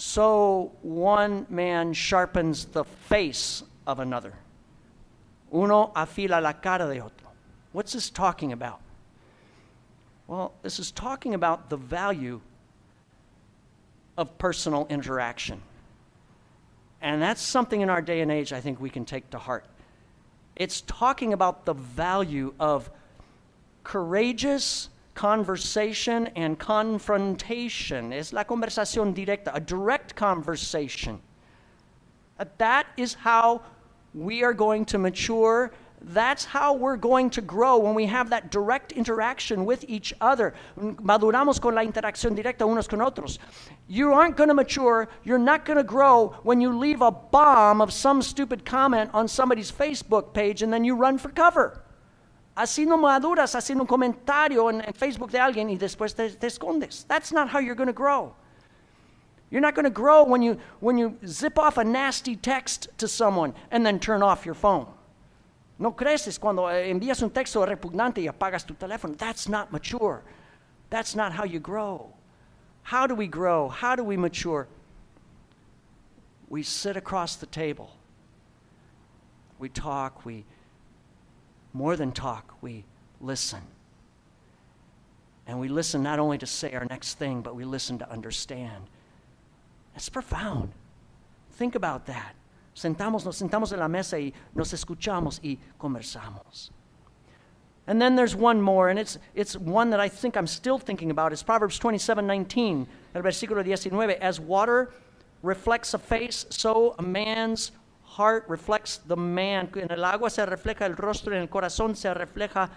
so 0.00 0.70
one 0.82 1.44
man 1.50 1.92
sharpens 1.92 2.66
the 2.66 2.84
face 2.84 3.64
of 3.84 3.98
another. 3.98 4.32
Uno 5.52 5.90
afila 5.96 6.40
la 6.40 6.52
cara 6.52 6.86
de 6.86 7.00
otro. 7.00 7.26
What's 7.72 7.94
this 7.94 8.08
talking 8.08 8.52
about? 8.52 8.80
Well, 10.28 10.52
this 10.62 10.78
is 10.78 10.92
talking 10.92 11.34
about 11.34 11.68
the 11.68 11.76
value 11.76 12.40
of 14.16 14.38
personal 14.38 14.86
interaction. 14.88 15.60
And 17.02 17.20
that's 17.20 17.42
something 17.42 17.80
in 17.80 17.90
our 17.90 18.00
day 18.00 18.20
and 18.20 18.30
age 18.30 18.52
I 18.52 18.60
think 18.60 18.80
we 18.80 18.90
can 18.90 19.04
take 19.04 19.28
to 19.30 19.38
heart. 19.38 19.64
It's 20.54 20.82
talking 20.82 21.32
about 21.32 21.64
the 21.64 21.74
value 21.74 22.54
of 22.60 22.88
courageous 23.82 24.90
conversation 25.18 26.28
and 26.36 26.60
confrontation. 26.60 28.12
Es 28.12 28.32
la 28.32 28.44
conversación 28.44 29.12
directa, 29.12 29.50
a 29.52 29.58
direct 29.58 30.14
conversation. 30.14 31.18
Uh, 32.38 32.44
that 32.58 32.86
is 32.96 33.14
how 33.14 33.60
we 34.14 34.44
are 34.44 34.54
going 34.54 34.84
to 34.84 34.96
mature. 34.96 35.72
That's 36.00 36.44
how 36.44 36.74
we're 36.74 36.96
going 36.96 37.30
to 37.30 37.40
grow 37.40 37.78
when 37.78 37.96
we 37.96 38.06
have 38.06 38.30
that 38.30 38.52
direct 38.52 38.92
interaction 38.92 39.64
with 39.64 39.84
each 39.88 40.14
other. 40.20 40.54
Maduramos 40.78 41.60
con 41.60 41.74
la 41.74 41.82
interacción 41.82 42.36
directa 42.36 42.64
unos 42.64 42.88
con 42.88 43.00
otros. 43.00 43.38
You 43.88 44.12
aren't 44.12 44.36
going 44.36 44.50
to 44.50 44.54
mature, 44.54 45.08
you're 45.24 45.36
not 45.36 45.64
going 45.64 45.78
to 45.78 45.82
grow 45.82 46.36
when 46.44 46.60
you 46.60 46.78
leave 46.78 47.02
a 47.02 47.10
bomb 47.10 47.80
of 47.80 47.92
some 47.92 48.22
stupid 48.22 48.64
comment 48.64 49.10
on 49.12 49.26
somebody's 49.26 49.72
Facebook 49.72 50.32
page 50.32 50.62
and 50.62 50.72
then 50.72 50.84
you 50.84 50.94
run 50.94 51.18
for 51.18 51.30
cover. 51.30 51.82
No 52.86 52.96
maduras 52.96 53.54
haciendo 53.54 53.82
un 53.82 53.86
comentario 53.86 54.70
en, 54.70 54.80
en 54.80 54.94
Facebook 54.94 55.30
de 55.30 55.38
alguien 55.38 55.70
y 55.70 55.76
después 55.76 56.14
te, 56.14 56.30
te 56.30 56.46
escondes. 56.46 57.04
That's 57.06 57.32
not 57.32 57.48
how 57.48 57.60
you're 57.60 57.76
going 57.76 57.88
to 57.88 57.92
grow. 57.92 58.34
You're 59.50 59.62
not 59.62 59.74
going 59.74 59.84
to 59.84 59.90
grow 59.90 60.24
when 60.24 60.42
you, 60.42 60.58
when 60.80 60.98
you 60.98 61.16
zip 61.26 61.58
off 61.58 61.78
a 61.78 61.84
nasty 61.84 62.36
text 62.36 62.88
to 62.98 63.08
someone 63.08 63.54
and 63.70 63.84
then 63.84 63.98
turn 63.98 64.22
off 64.22 64.44
your 64.44 64.54
phone. 64.54 64.86
No 65.78 65.92
creces 65.92 66.38
cuando 66.38 66.66
eh, 66.66 66.90
envías 66.92 67.22
un 67.22 67.30
texto 67.30 67.64
repugnante 67.64 68.20
y 68.20 68.28
apagas 68.28 68.66
tu 68.66 68.74
teléfono. 68.74 69.16
That's 69.16 69.48
not 69.48 69.72
mature. 69.72 70.22
That's 70.90 71.14
not 71.14 71.32
how 71.32 71.44
you 71.44 71.60
grow. 71.60 72.12
How 72.82 73.06
do 73.06 73.14
we 73.14 73.26
grow? 73.26 73.68
How 73.68 73.94
do 73.94 74.02
we 74.02 74.16
mature? 74.16 74.66
We 76.48 76.62
sit 76.62 76.96
across 76.96 77.36
the 77.36 77.46
table. 77.46 77.96
We 79.58 79.68
talk. 79.68 80.24
We, 80.24 80.44
more 81.72 81.96
than 81.96 82.12
talk, 82.12 82.54
we 82.60 82.84
listen. 83.20 83.60
And 85.46 85.58
we 85.58 85.68
listen 85.68 86.02
not 86.02 86.18
only 86.18 86.38
to 86.38 86.46
say 86.46 86.72
our 86.74 86.84
next 86.84 87.14
thing, 87.14 87.40
but 87.40 87.56
we 87.56 87.64
listen 87.64 87.98
to 87.98 88.10
understand. 88.10 88.84
That's 89.94 90.08
profound. 90.08 90.72
Think 91.52 91.74
about 91.74 92.06
that. 92.06 92.34
Sentamos, 92.74 93.24
nos 93.24 93.40
sentamos 93.40 93.72
en 93.72 93.80
la 93.80 93.88
mesa 93.88 94.16
y 94.16 94.32
nos 94.54 94.72
escuchamos 94.72 95.40
y 95.42 95.58
conversamos. 95.80 96.70
And 97.88 98.00
then 98.00 98.14
there's 98.14 98.36
one 98.36 98.60
more, 98.60 98.90
and 98.90 98.98
it's, 98.98 99.18
it's 99.34 99.56
one 99.56 99.90
that 99.90 99.98
I 99.98 100.08
think 100.08 100.36
I'm 100.36 100.46
still 100.46 100.78
thinking 100.78 101.10
about. 101.10 101.32
It's 101.32 101.42
Proverbs 101.42 101.78
27 101.78 102.26
19, 102.26 102.86
el 103.14 103.22
versículo 103.22 103.64
19. 103.64 104.10
As 104.20 104.38
water 104.38 104.92
reflects 105.42 105.94
a 105.94 105.98
face, 105.98 106.44
so 106.50 106.94
a 106.98 107.02
man's 107.02 107.72
heart 108.18 108.44
reflects 108.48 108.96
the 108.96 109.16
man. 109.16 109.70
En 109.76 109.92
el 109.92 110.04
agua 110.04 110.28
se 110.28 110.44
refleja 110.44 110.84
el 110.86 110.96
rostro, 110.96 111.32
en 111.32 111.42
el 111.42 111.48
corazón 111.48 111.94
se 111.94 112.12
refleja 112.12 112.68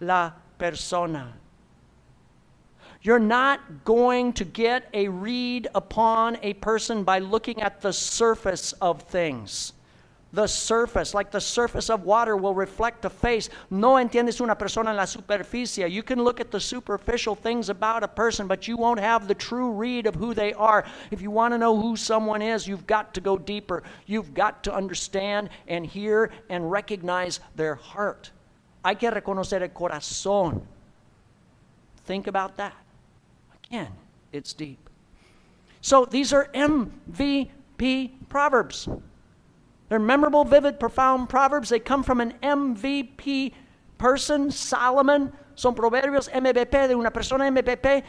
la 0.00 0.32
persona. 0.58 1.32
You're 3.00 3.20
not 3.20 3.84
going 3.84 4.32
to 4.34 4.44
get 4.44 4.88
a 4.92 5.06
read 5.06 5.68
upon 5.76 6.38
a 6.42 6.54
person 6.54 7.04
by 7.04 7.20
looking 7.20 7.62
at 7.62 7.80
the 7.80 7.92
surface 7.92 8.72
of 8.80 9.02
things. 9.02 9.74
The 10.32 10.46
surface, 10.46 11.12
like 11.12 11.32
the 11.32 11.40
surface 11.40 11.90
of 11.90 12.04
water, 12.04 12.36
will 12.36 12.54
reflect 12.54 13.04
a 13.04 13.10
face. 13.10 13.48
No 13.68 13.94
entiendes 13.94 14.40
una 14.40 14.54
persona 14.54 14.90
en 14.90 14.96
la 14.96 15.04
superficie. 15.04 15.88
You 15.88 16.04
can 16.04 16.22
look 16.22 16.38
at 16.38 16.52
the 16.52 16.60
superficial 16.60 17.34
things 17.34 17.68
about 17.68 18.04
a 18.04 18.08
person, 18.08 18.46
but 18.46 18.68
you 18.68 18.76
won't 18.76 19.00
have 19.00 19.26
the 19.26 19.34
true 19.34 19.72
read 19.72 20.06
of 20.06 20.14
who 20.14 20.32
they 20.32 20.52
are. 20.52 20.84
If 21.10 21.20
you 21.20 21.32
want 21.32 21.52
to 21.54 21.58
know 21.58 21.76
who 21.76 21.96
someone 21.96 22.42
is, 22.42 22.68
you've 22.68 22.86
got 22.86 23.12
to 23.14 23.20
go 23.20 23.36
deeper. 23.36 23.82
You've 24.06 24.32
got 24.32 24.62
to 24.64 24.74
understand 24.74 25.50
and 25.66 25.84
hear 25.84 26.30
and 26.48 26.70
recognize 26.70 27.40
their 27.56 27.74
heart. 27.74 28.30
Hay 28.84 28.94
que 28.94 29.10
reconocer 29.10 29.62
el 29.62 29.68
corazón. 29.68 30.62
Think 32.04 32.28
about 32.28 32.56
that. 32.56 32.74
Again, 33.64 33.88
it's 34.32 34.52
deep. 34.52 34.78
So 35.80 36.04
these 36.04 36.32
are 36.32 36.48
MVP 36.54 38.10
proverbs. 38.28 38.88
They're 39.90 39.98
memorable, 39.98 40.44
vivid, 40.44 40.80
profound 40.80 41.28
proverbs. 41.28 41.68
They 41.68 41.80
come 41.80 42.02
from 42.02 42.20
an 42.20 42.32
MVP 42.42 43.52
person, 43.98 44.50
Solomon. 44.50 45.32
Son 45.56 45.74
proverbios 45.74 46.30
MVP 46.30 46.88
de 46.88 46.96
una 46.96 47.10
persona 47.10 47.44
MVP. 47.50 48.02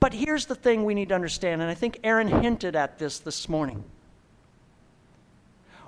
But 0.00 0.14
here's 0.14 0.46
the 0.46 0.54
thing 0.54 0.84
we 0.84 0.94
need 0.94 1.08
to 1.08 1.14
understand, 1.14 1.60
and 1.60 1.70
I 1.70 1.74
think 1.74 1.98
Aaron 2.04 2.28
hinted 2.28 2.76
at 2.76 2.98
this 2.98 3.18
this 3.18 3.48
morning 3.48 3.84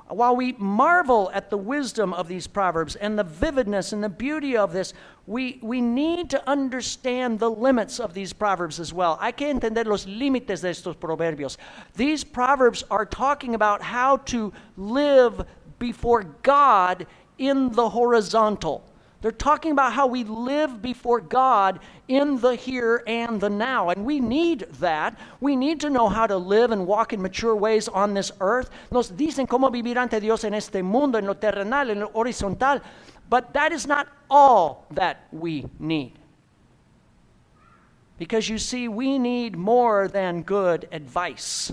while 0.08 0.36
we 0.36 0.52
marvel 0.52 1.30
at 1.34 1.50
the 1.50 1.56
wisdom 1.56 2.12
of 2.12 2.28
these 2.28 2.46
proverbs 2.46 2.94
and 2.96 3.18
the 3.18 3.24
vividness 3.24 3.92
and 3.92 4.02
the 4.04 4.08
beauty 4.08 4.56
of 4.56 4.72
this, 4.72 4.94
we, 5.26 5.58
we 5.62 5.80
need 5.80 6.30
to 6.30 6.48
understand 6.48 7.40
the 7.40 7.50
limits 7.50 7.98
of 7.98 8.14
these 8.14 8.32
proverbs 8.32 8.78
as 8.78 8.92
well. 8.92 9.16
Hay 9.20 9.32
que 9.32 9.48
entender 9.48 9.84
los 9.84 10.06
límites 10.06 10.60
de 10.60 10.68
estos 10.68 10.96
proverbios. 10.96 11.56
These 11.96 12.22
proverbs 12.22 12.84
are 12.90 13.04
talking 13.04 13.54
about 13.54 13.82
how 13.82 14.18
to 14.18 14.52
live 14.76 15.44
before 15.78 16.22
God 16.42 17.06
in 17.38 17.72
the 17.72 17.88
horizontal. 17.88 18.84
They're 19.26 19.32
talking 19.32 19.72
about 19.72 19.92
how 19.92 20.06
we 20.06 20.22
live 20.22 20.80
before 20.80 21.20
God 21.20 21.80
in 22.06 22.38
the 22.38 22.54
here 22.54 23.02
and 23.08 23.40
the 23.40 23.50
now. 23.50 23.90
And 23.90 24.06
we 24.06 24.20
need 24.20 24.68
that. 24.78 25.18
We 25.40 25.56
need 25.56 25.80
to 25.80 25.90
know 25.90 26.08
how 26.08 26.28
to 26.28 26.36
live 26.36 26.70
and 26.70 26.86
walk 26.86 27.12
in 27.12 27.20
mature 27.20 27.56
ways 27.56 27.88
on 27.88 28.14
this 28.14 28.30
earth. 28.40 28.70
Nos 28.92 29.10
dicen 29.10 29.48
cómo 29.48 29.68
vivir 29.68 29.98
ante 29.98 30.20
Dios 30.20 30.44
en 30.44 30.54
este 30.54 30.80
mundo, 30.80 31.18
en 31.18 31.26
lo 31.26 31.34
terrenal, 31.34 31.90
en 31.90 31.98
lo 31.98 32.10
horizontal. 32.14 32.80
But 33.28 33.52
that 33.54 33.72
is 33.72 33.84
not 33.84 34.06
all 34.30 34.86
that 34.92 35.26
we 35.32 35.66
need. 35.80 36.12
Because 38.20 38.48
you 38.48 38.58
see, 38.58 38.86
we 38.86 39.18
need 39.18 39.56
more 39.56 40.06
than 40.06 40.42
good 40.42 40.86
advice. 40.92 41.72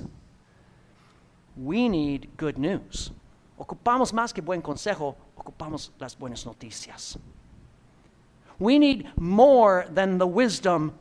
We 1.56 1.88
need 1.88 2.30
good 2.36 2.58
news. 2.58 3.12
Ocupamos 3.60 4.12
más 4.12 4.34
que 4.34 4.42
buen 4.42 4.64
consejo, 4.64 5.16
ocupamos 5.38 5.92
las 6.00 6.18
buenas 6.18 6.48
noticias. 6.48 7.20
We 8.60 8.80
need 8.80 9.08
more 9.18 9.86
than 9.90 10.18
the 10.18 10.28
wisdom 10.28 10.94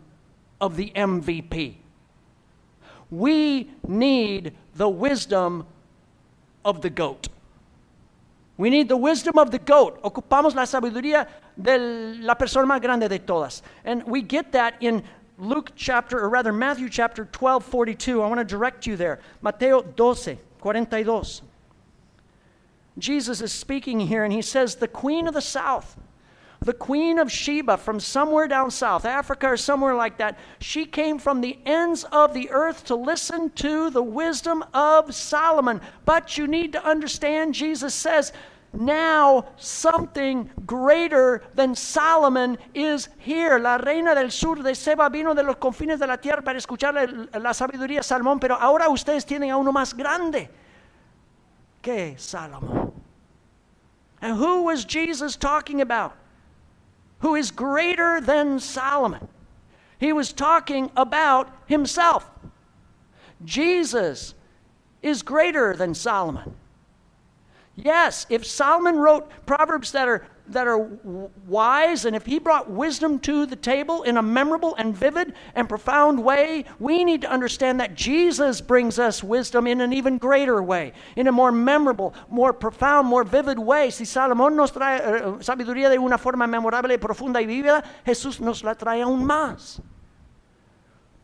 of 0.61 0.77
the 0.77 0.93
MVP. 0.95 1.75
We 3.11 3.71
need 3.87 4.55
the 4.75 4.89
wisdom 4.89 5.67
of 6.65 6.81
the 6.81 6.91
goat. 6.91 7.29
We 8.57 8.71
need 8.71 8.89
the 8.89 8.97
wisdom 8.97 9.39
of 9.39 9.51
the 9.51 9.59
goat. 9.59 10.03
Ocupamos 10.03 10.55
la 10.55 10.63
sabiduría 10.63 11.27
de 11.61 11.79
la 12.21 12.35
persona 12.35 12.67
más 12.67 12.81
grande 12.81 13.09
de 13.09 13.19
todas. 13.19 13.63
And 13.85 14.05
we 14.05 14.23
get 14.23 14.53
that 14.53 14.75
in 14.81 15.03
Luke 15.39 15.73
chapter, 15.75 16.19
or 16.19 16.29
rather 16.29 16.53
Matthew 16.53 16.89
chapter 16.89 17.25
12, 17.25 17.65
42. 17.65 18.23
I 18.23 18.27
want 18.29 18.39
to 18.39 18.45
direct 18.45 18.87
you 18.87 18.97
there. 18.97 19.19
Mateo 19.41 19.83
12, 19.83 20.39
42. 20.59 21.43
Jesus 22.99 23.41
is 23.41 23.53
speaking 23.53 24.01
here 24.01 24.23
and 24.23 24.33
he 24.33 24.43
says, 24.43 24.77
The 24.77 24.89
queen 24.89 25.27
of 25.27 25.35
the 25.35 25.41
south 25.41 25.97
the 26.65 26.73
queen 26.73 27.19
of 27.19 27.31
Sheba 27.31 27.77
from 27.77 27.99
somewhere 28.01 28.47
down 28.47 28.71
south, 28.71 29.05
Africa 29.05 29.49
or 29.49 29.57
somewhere 29.57 29.95
like 29.95 30.19
that, 30.19 30.39
she 30.61 30.85
came 30.85 31.19
from 31.19 31.41
the 31.41 31.59
ends 31.67 32.05
of 32.05 32.35
the 32.35 32.51
earth 32.51 32.85
to 32.87 32.95
listen 32.95 33.51
to 33.51 33.91
the 33.91 34.03
wisdom 34.03 34.65
of 34.73 35.15
Solomon. 35.15 35.81
But 36.05 36.39
you 36.39 36.47
need 36.47 36.73
to 36.73 36.85
understand, 36.85 37.55
Jesus 37.55 37.95
says, 37.95 38.33
now 38.73 39.47
something 39.57 40.51
greater 40.65 41.43
than 41.55 41.75
Solomon 41.75 42.57
is 42.75 43.09
here. 43.19 43.59
La 43.59 43.77
reina 43.77 44.15
del 44.15 44.31
sur 44.31 44.57
de 44.57 44.75
Seba 44.75 45.11
vino 45.11 45.35
de 45.35 45.43
los 45.43 45.57
confines 45.57 45.99
de 45.99 46.07
la 46.07 46.17
tierra 46.17 46.43
para 46.43 46.59
escuchar 46.59 46.95
la 46.95 47.53
sabiduría 47.53 47.99
de 47.99 48.03
Salomón, 48.03 48.41
pero 48.41 48.57
ahora 48.59 48.89
ustedes 48.89 49.27
tienen 49.27 49.51
a 49.51 49.59
uno 49.59 49.73
más 49.73 49.95
grande 49.95 50.49
que 51.83 52.15
Salomón. 52.17 52.93
And 54.23 54.39
who 54.39 54.63
was 54.63 54.85
Jesus 54.85 55.37
talking 55.37 55.81
about? 55.81 56.15
Who 57.23 57.37
is 57.37 57.51
greater 57.51 58.21
than 58.21 58.59
Solomon. 58.61 59.29
He 59.99 60.13
was 60.13 60.33
talking 60.33 60.91
about 60.97 61.49
himself. 61.67 62.29
Jesus 63.45 64.35
is 65.03 65.23
greater 65.23 65.75
than 65.75 65.95
Solomon. 65.95 66.55
Yes, 67.77 68.27
if 68.29 68.45
Solomon 68.45 68.97
wrote 68.97 69.31
proverbs 69.47 69.93
that 69.93 70.09
are 70.09 70.27
that 70.49 70.67
are 70.67 70.79
wise, 71.47 72.05
and 72.05 72.17
if 72.17 72.27
he 72.27 72.39
brought 72.39 72.71
wisdom 72.71 73.19
to 73.21 73.47
the 73.47 73.57
table 73.57 74.03
in 74.03 74.17
a 74.17 74.23
memorable 74.23 74.75
and 74.77 74.97
vivid 74.97 75.35
and 75.55 75.69
profound 75.69 76.23
way, 76.23 76.65
we 76.79 77.05
need 77.05 77.23
to 77.23 77.31
understand 77.31 77.81
that 77.81 77.95
Jesus 77.95 78.61
brings 78.61 78.99
us 78.99 79.23
wisdom 79.23 79.67
in 79.67 79.81
an 79.81 79.93
even 79.93 80.19
greater 80.19 80.63
way, 80.63 80.93
in 81.17 81.29
a 81.29 81.33
more 81.33 81.53
memorable, 81.53 82.15
more 82.29 82.53
profound, 82.53 83.07
more 83.07 83.25
vivid 83.25 83.59
way. 83.59 83.91
Si 83.91 84.05
Salomón 84.05 84.57
nos 84.57 84.73
trae 84.73 85.01
uh, 85.01 85.39
sabiduría 85.39 85.89
de 85.89 85.99
una 85.99 86.19
forma 86.19 86.47
memorable, 86.47 86.99
profunda 86.99 87.41
y 87.41 87.47
vívida, 87.47 87.85
Jesús 88.05 88.41
nos 88.41 88.63
la 88.65 88.75
trae 88.75 89.03
aún 89.03 89.25
más. 89.25 89.81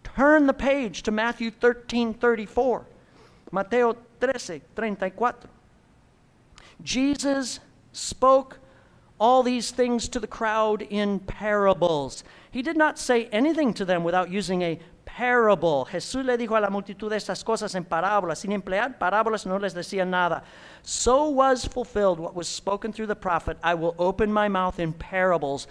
Turn 0.02 0.46
the 0.46 0.54
page 0.54 1.02
to 1.02 1.10
Matthew 1.10 1.50
13 1.50 2.14
34. 2.14 2.86
Mateo 3.50 3.96
13 4.20 4.62
34. 4.74 5.34
Jesus 6.82 7.60
spoke 7.92 8.58
all 9.18 9.42
these 9.42 9.70
things 9.70 10.08
to 10.08 10.20
the 10.20 10.26
crowd 10.26 10.82
in 10.82 11.18
parables. 11.20 12.24
He 12.50 12.62
did 12.62 12.76
not 12.76 12.98
say 12.98 13.26
anything 13.26 13.74
to 13.74 13.84
them 13.84 14.04
without 14.04 14.30
using 14.30 14.62
a 14.62 14.78
parable. 15.04 15.86
Jesús 15.90 16.24
le 16.24 16.36
dijo 16.36 16.56
a 16.56 16.60
la 16.60 16.70
multitud 16.70 17.12
estas 17.12 17.44
cosas 17.44 17.74
en 17.74 17.84
parábolas. 17.84 18.38
Sin 18.38 18.52
emplear 18.52 18.98
parábolas 18.98 19.46
no 19.46 19.58
les 19.58 19.74
decía 19.74 20.06
nada. 20.06 20.42
So 20.82 21.28
was 21.28 21.64
fulfilled 21.64 22.20
what 22.20 22.34
was 22.34 22.46
spoken 22.46 22.92
through 22.92 23.08
the 23.08 23.16
prophet 23.16 23.58
I 23.62 23.74
will 23.74 23.94
open 23.98 24.32
my 24.32 24.48
mouth 24.48 24.78
in 24.78 24.92
parables. 24.92 25.66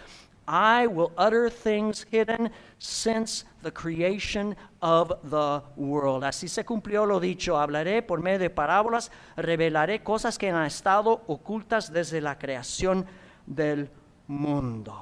I 0.47 0.88
will 0.88 1.12
utter 1.17 1.49
things 1.49 2.05
hidden 2.10 2.51
since 2.79 3.43
the 3.63 3.71
creation 3.71 4.55
of 4.81 5.12
the 5.29 5.62
world. 5.75 6.23
Así 6.23 6.47
se 6.47 6.63
cumplió 6.63 7.05
lo 7.05 7.19
dicho. 7.19 7.57
Hablaré 7.57 8.01
por 8.01 8.21
medio 8.21 8.39
de 8.39 8.49
parábolas, 8.49 9.12
revelaré 9.36 10.03
cosas 10.03 10.38
que 10.38 10.49
han 10.49 10.65
estado 10.65 11.21
ocultas 11.27 11.91
desde 11.91 12.21
la 12.21 12.38
creación 12.38 13.05
del 13.53 13.88
mundo. 14.27 14.93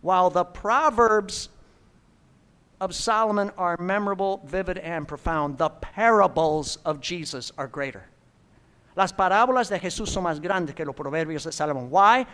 While 0.00 0.30
the 0.30 0.44
Proverbs 0.44 1.48
of 2.80 2.94
Solomon 2.94 3.50
are 3.56 3.76
memorable, 3.78 4.42
vivid, 4.44 4.78
and 4.78 5.06
profound, 5.06 5.58
the 5.58 5.68
parables 5.68 6.78
of 6.84 7.00
Jesus 7.00 7.52
are 7.56 7.68
greater. 7.68 8.04
Las 8.96 9.12
parábolas 9.12 9.68
de 9.68 9.78
Jesús 9.78 10.08
son 10.08 10.24
más 10.24 10.40
grandes 10.40 10.74
que 10.74 10.84
los 10.84 10.94
proverbios 10.94 11.44
de 11.44 11.50
Salomón. 11.50 11.88
Why? 11.88 12.26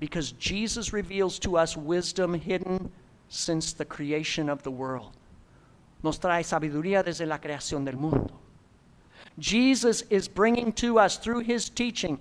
Because 0.00 0.32
Jesus 0.32 0.92
reveals 0.92 1.38
to 1.38 1.56
us 1.56 1.76
wisdom 1.76 2.34
hidden 2.34 2.90
since 3.28 3.72
the 3.72 3.84
creation 3.84 4.48
of 4.48 4.62
the 4.62 4.70
world. 4.70 5.16
Nos 6.02 6.18
trae 6.18 6.42
sabiduría 6.42 7.04
desde 7.04 7.26
la 7.26 7.38
creación 7.38 7.84
del 7.84 7.96
mundo. 7.96 8.38
Jesus 9.38 10.02
is 10.10 10.28
bringing 10.28 10.72
to 10.72 10.98
us, 10.98 11.16
through 11.16 11.40
his 11.40 11.68
teaching, 11.68 12.18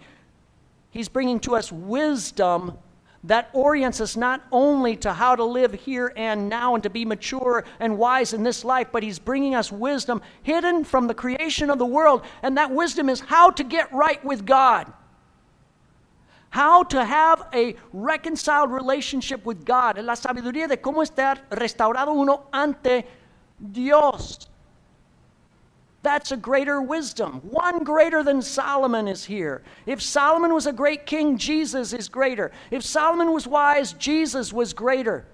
he's 0.90 1.10
bringing 1.10 1.40
to 1.42 1.56
us 1.56 1.72
wisdom 1.72 2.78
that 3.24 3.50
orients 3.54 4.00
us 4.00 4.16
not 4.16 4.42
only 4.52 4.96
to 4.96 5.14
how 5.14 5.36
to 5.36 5.44
live 5.44 5.74
here 5.74 6.14
and 6.16 6.50
now 6.50 6.76
and 6.76 6.84
to 6.84 6.90
be 6.90 7.04
mature 7.04 7.66
and 7.80 7.98
wise 7.98 8.34
in 8.34 8.44
this 8.44 8.64
life, 8.64 8.88
but 8.92 9.04
He's 9.04 9.20
bringing 9.20 9.56
us 9.56 9.72
wisdom 9.72 10.22
hidden 10.44 10.84
from 10.84 11.08
the 11.08 11.14
creation 11.14 11.70
of 11.70 11.78
the 11.78 11.86
world. 11.86 12.24
And 12.42 12.58
that 12.58 12.72
wisdom 12.72 13.10
is 13.10 13.20
how 13.20 13.52
to 13.52 13.64
get 13.64 13.92
right 13.92 14.24
with 14.24 14.46
God, 14.46 14.92
how 16.50 16.84
to 16.84 17.04
have 17.04 17.48
a 17.54 17.76
reconciled 17.92 18.72
relationship 18.72 19.46
with 19.46 19.66
God, 19.66 20.00
la 20.00 20.14
sabiduría 20.14 20.68
de 20.68 20.78
cómo 20.78 21.04
estar 21.04 21.42
restaurado 21.50 22.14
uno 22.14 22.46
ante 22.54 23.06
Dios. 23.60 24.48
That's 26.08 26.32
a 26.32 26.38
greater 26.38 26.82
wisdom. 26.82 27.42
One 27.52 27.84
greater 27.84 28.24
than 28.24 28.42
Solomon 28.42 29.10
is 29.10 29.26
here. 29.26 29.62
If 29.86 30.02
Solomon 30.02 30.54
was 30.54 30.66
a 30.66 30.72
great 30.72 31.06
king, 31.06 31.38
Jesus 31.38 31.92
is 31.92 32.08
greater. 32.08 32.54
If 32.72 32.82
Solomon 32.84 33.34
was 33.34 33.46
wise, 33.46 33.92
Jesus 33.92 34.54
was 34.54 34.72
greater. 34.72 35.26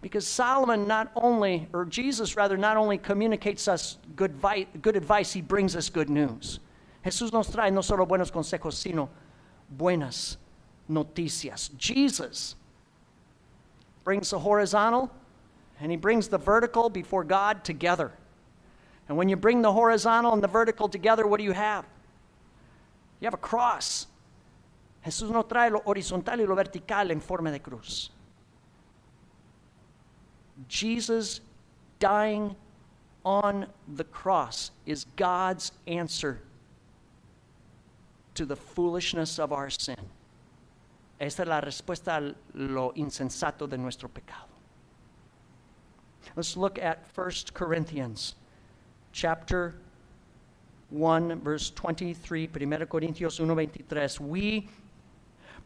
Because 0.00 0.26
Solomon 0.26 0.88
not 0.88 1.12
only, 1.14 1.68
or 1.74 1.84
Jesus 1.84 2.34
rather, 2.34 2.56
not 2.56 2.78
only 2.78 2.96
communicates 2.96 3.68
us 3.68 3.98
good, 4.16 4.34
vi- 4.34 4.66
good 4.80 4.96
advice, 4.96 5.34
he 5.34 5.42
brings 5.42 5.76
us 5.76 5.90
good 5.90 6.08
news. 6.08 6.58
Jesús 7.04 7.30
nos 7.30 7.50
trae 7.50 7.70
no 7.70 7.82
solo 7.82 8.06
buenos 8.06 8.30
consejos, 8.30 8.72
sino 8.72 9.10
buenas 9.68 10.38
noticias. 10.90 11.76
Jesus 11.76 12.56
brings 14.02 14.30
the 14.30 14.38
horizontal 14.38 15.12
and 15.78 15.90
he 15.90 15.98
brings 15.98 16.28
the 16.28 16.38
vertical 16.38 16.88
before 16.88 17.22
God 17.22 17.64
together. 17.64 18.12
And 19.08 19.16
when 19.16 19.28
you 19.28 19.36
bring 19.36 19.62
the 19.62 19.72
horizontal 19.72 20.34
and 20.34 20.42
the 20.42 20.48
vertical 20.48 20.88
together, 20.88 21.26
what 21.26 21.38
do 21.38 21.44
you 21.44 21.52
have? 21.52 21.86
You 23.20 23.26
have 23.26 23.34
a 23.34 23.38
cross. 23.38 24.06
Jesús 25.04 25.30
no 25.30 25.42
trae 25.42 25.70
lo 25.70 25.80
horizontal 25.80 26.40
y 26.40 26.44
lo 26.44 26.54
vertical 26.54 27.10
en 27.10 27.20
forma 27.20 27.50
de 27.50 27.58
cruz. 27.58 28.10
Jesus 30.68 31.40
dying 31.98 32.54
on 33.24 33.66
the 33.96 34.04
cross 34.04 34.70
is 34.86 35.06
God's 35.16 35.72
answer 35.86 36.40
to 38.34 38.44
the 38.44 38.56
foolishness 38.56 39.38
of 39.38 39.52
our 39.52 39.70
sin. 39.70 39.96
Esta 41.20 41.42
es 41.42 41.48
la 41.48 41.60
respuesta 41.60 42.18
a 42.18 42.34
lo 42.54 42.92
insensato 42.92 43.68
de 43.68 43.78
nuestro 43.78 44.08
pecado. 44.08 44.46
Let's 46.36 46.56
look 46.56 46.78
at 46.78 47.06
1 47.14 47.30
Corinthians 47.54 48.34
chapter 49.18 49.74
1, 50.90 51.40
verse 51.40 51.70
23, 51.70 52.46
1 52.46 52.70
Corintios 52.86 53.40
1, 53.40 53.48
23. 53.48 54.06
We 54.20 54.68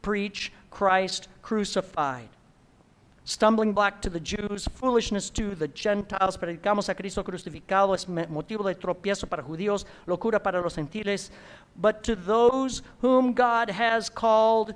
preach 0.01 0.51
Christ 0.71 1.29
crucified. 1.43 2.31
Stumbling 3.25 3.75
block 3.75 4.01
to 4.01 4.11
the 4.11 4.19
Jews, 4.19 4.67
foolishness 4.67 5.29
to 5.31 5.55
the 5.55 5.69
Gentiles. 5.69 6.39
Predicamos 6.39 6.89
a 6.89 6.95
Cristo 6.95 7.23
crucificado, 7.23 7.95
es 7.95 8.07
motivo 8.07 8.65
de 8.65 8.75
tropiezo 8.75 9.29
para 9.29 9.43
judíos, 9.43 9.85
locura 10.07 10.43
para 10.43 10.61
los 10.63 10.75
gentiles. 10.75 11.31
But 11.77 12.03
to 12.05 12.17
those 12.17 12.83
whom 13.03 13.35
God 13.35 13.69
has 13.69 14.09
called, 14.09 14.75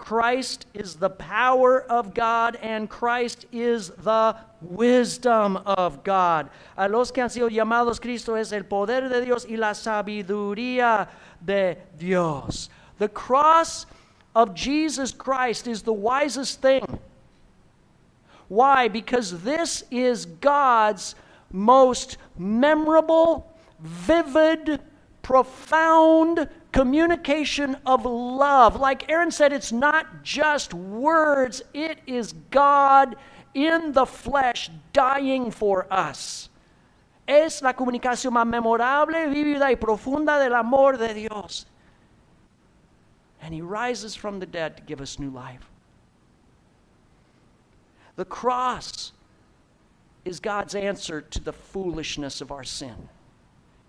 Christ 0.00 0.64
is 0.72 0.94
the 0.94 1.10
power 1.10 1.82
of 1.82 2.14
God 2.14 2.56
and 2.62 2.88
Christ 2.88 3.44
is 3.52 3.90
the 3.90 4.34
wisdom 4.62 5.58
of 5.58 6.02
God. 6.02 6.48
A 6.78 6.88
los 6.88 7.10
que 7.10 7.22
han 7.22 7.28
sido 7.28 7.50
llamados, 7.50 8.00
Cristo 8.00 8.34
es 8.34 8.50
el 8.52 8.62
poder 8.62 9.10
de 9.10 9.20
Dios 9.20 9.44
y 9.44 9.56
la 9.56 9.72
sabiduría 9.72 11.06
de 11.44 11.76
Dios. 11.98 12.70
The 12.98 13.10
cross 13.10 13.84
of 14.34 14.54
Jesus 14.54 15.12
Christ 15.12 15.68
is 15.68 15.82
the 15.82 15.92
wisest 15.92 16.62
thing. 16.62 16.98
Why? 18.48 18.88
Because 18.88 19.42
this 19.42 19.84
is 19.90 20.24
God's 20.24 21.14
most 21.52 22.16
memorable, 22.38 23.54
vivid, 23.80 24.80
profound 25.22 26.48
communication 26.72 27.76
of 27.86 28.04
love. 28.04 28.76
Like 28.76 29.10
Aaron 29.10 29.30
said, 29.30 29.52
it's 29.52 29.72
not 29.72 30.22
just 30.22 30.72
words, 30.74 31.62
it 31.74 31.98
is 32.06 32.32
God 32.50 33.16
in 33.54 33.92
the 33.92 34.06
flesh 34.06 34.70
dying 34.92 35.50
for 35.50 35.86
us. 35.92 36.48
Es 37.26 37.62
la 37.62 37.72
comunicación 37.72 38.32
más 38.32 38.46
memorable, 38.46 39.28
vívida 39.28 39.62
y 39.62 39.74
profunda 39.74 40.38
del 40.38 40.54
amor 40.54 40.96
de 40.96 41.14
Dios. 41.14 41.66
And 43.40 43.54
He 43.54 43.62
rises 43.62 44.14
from 44.14 44.40
the 44.40 44.46
dead 44.46 44.76
to 44.76 44.82
give 44.82 45.00
us 45.00 45.18
new 45.18 45.30
life. 45.30 45.70
The 48.16 48.24
cross 48.24 49.12
is 50.24 50.40
God's 50.40 50.74
answer 50.74 51.20
to 51.20 51.40
the 51.40 51.52
foolishness 51.52 52.40
of 52.40 52.52
our 52.52 52.64
sin. 52.64 53.08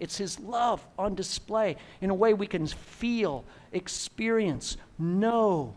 It's 0.02 0.18
His 0.18 0.40
love 0.40 0.86
on 0.98 1.14
display 1.14 1.78
in 2.02 2.10
a 2.10 2.14
way 2.14 2.34
we 2.34 2.48
can 2.48 2.66
feel, 2.66 3.46
experience, 3.72 4.76
know 4.98 5.76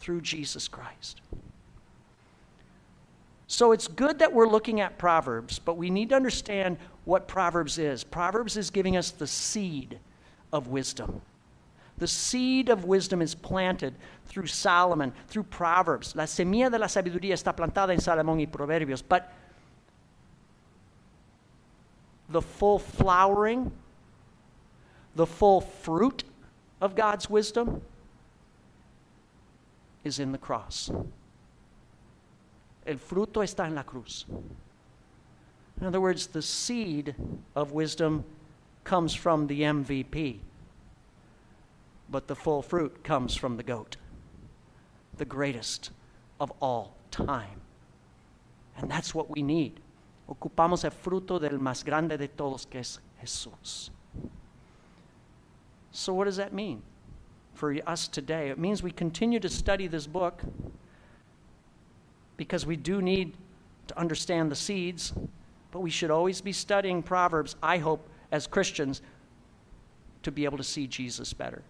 through 0.00 0.22
Jesus 0.22 0.66
Christ. 0.66 1.20
So 3.46 3.72
it's 3.72 3.86
good 3.86 4.18
that 4.20 4.32
we're 4.32 4.48
looking 4.48 4.80
at 4.80 4.96
Proverbs, 4.96 5.58
but 5.58 5.76
we 5.76 5.90
need 5.90 6.08
to 6.08 6.16
understand 6.16 6.78
what 7.04 7.28
Proverbs 7.28 7.78
is. 7.78 8.02
Proverbs 8.02 8.56
is 8.56 8.70
giving 8.70 8.96
us 8.96 9.10
the 9.10 9.26
seed 9.26 10.00
of 10.50 10.68
wisdom. 10.68 11.20
The 11.98 12.08
seed 12.08 12.70
of 12.70 12.84
wisdom 12.84 13.20
is 13.20 13.34
planted 13.34 13.94
through 14.24 14.46
Solomon, 14.46 15.12
through 15.28 15.44
Proverbs. 15.44 16.16
La 16.16 16.24
semilla 16.24 16.70
de 16.70 16.78
la 16.78 16.86
sabiduría 16.86 17.34
está 17.34 17.54
plantada 17.54 17.90
en 17.90 18.00
Salomón 18.00 18.40
y 18.40 18.46
Proverbios. 18.46 19.02
But 19.06 19.30
the 22.28 22.42
full 22.42 22.78
flowering, 22.78 23.72
the 25.14 25.26
full 25.26 25.60
fruit 25.60 26.24
of 26.80 26.94
God's 26.94 27.28
wisdom 27.28 27.82
is 30.02 30.18
in 30.18 30.32
the 30.32 30.38
cross. 30.38 30.90
El 32.86 32.96
fruto 32.96 33.42
está 33.42 33.66
en 33.66 33.74
la 33.74 33.82
cruz. 33.82 34.26
In 35.80 35.86
other 35.86 36.00
words, 36.00 36.28
the 36.28 36.42
seed 36.42 37.14
of 37.56 37.72
wisdom 37.72 38.24
comes 38.84 39.14
from 39.14 39.46
the 39.46 39.62
MVP, 39.62 40.38
but 42.10 42.28
the 42.28 42.36
full 42.36 42.62
fruit 42.62 43.02
comes 43.02 43.34
from 43.34 43.56
the 43.56 43.62
goat, 43.62 43.96
the 45.16 45.24
greatest 45.24 45.90
of 46.38 46.52
all 46.60 46.94
time. 47.10 47.60
And 48.76 48.90
that's 48.90 49.14
what 49.14 49.30
we 49.30 49.42
need. 49.42 49.80
Ocupamos 50.28 50.84
el 50.84 50.90
fruto 50.90 51.38
del 51.38 51.58
más 51.58 51.84
grande 51.84 52.16
de 52.16 52.28
todos, 52.28 52.66
que 52.66 52.80
es 52.80 53.00
Jesús. 53.22 53.90
So, 55.92 56.12
what 56.12 56.24
does 56.24 56.36
that 56.36 56.52
mean 56.52 56.82
for 57.54 57.72
us 57.86 58.08
today? 58.08 58.50
It 58.50 58.58
means 58.58 58.82
we 58.82 58.90
continue 58.90 59.38
to 59.40 59.48
study 59.48 59.86
this 59.86 60.06
book 60.06 60.42
because 62.36 62.66
we 62.66 62.76
do 62.76 63.00
need 63.00 63.34
to 63.86 63.98
understand 63.98 64.50
the 64.50 64.56
seeds, 64.56 65.12
but 65.70 65.80
we 65.80 65.90
should 65.90 66.10
always 66.10 66.40
be 66.40 66.52
studying 66.52 67.02
Proverbs, 67.02 67.54
I 67.62 67.78
hope, 67.78 68.08
as 68.32 68.46
Christians, 68.46 69.02
to 70.22 70.32
be 70.32 70.44
able 70.44 70.58
to 70.58 70.64
see 70.64 70.86
Jesus 70.86 71.32
better. 71.32 71.62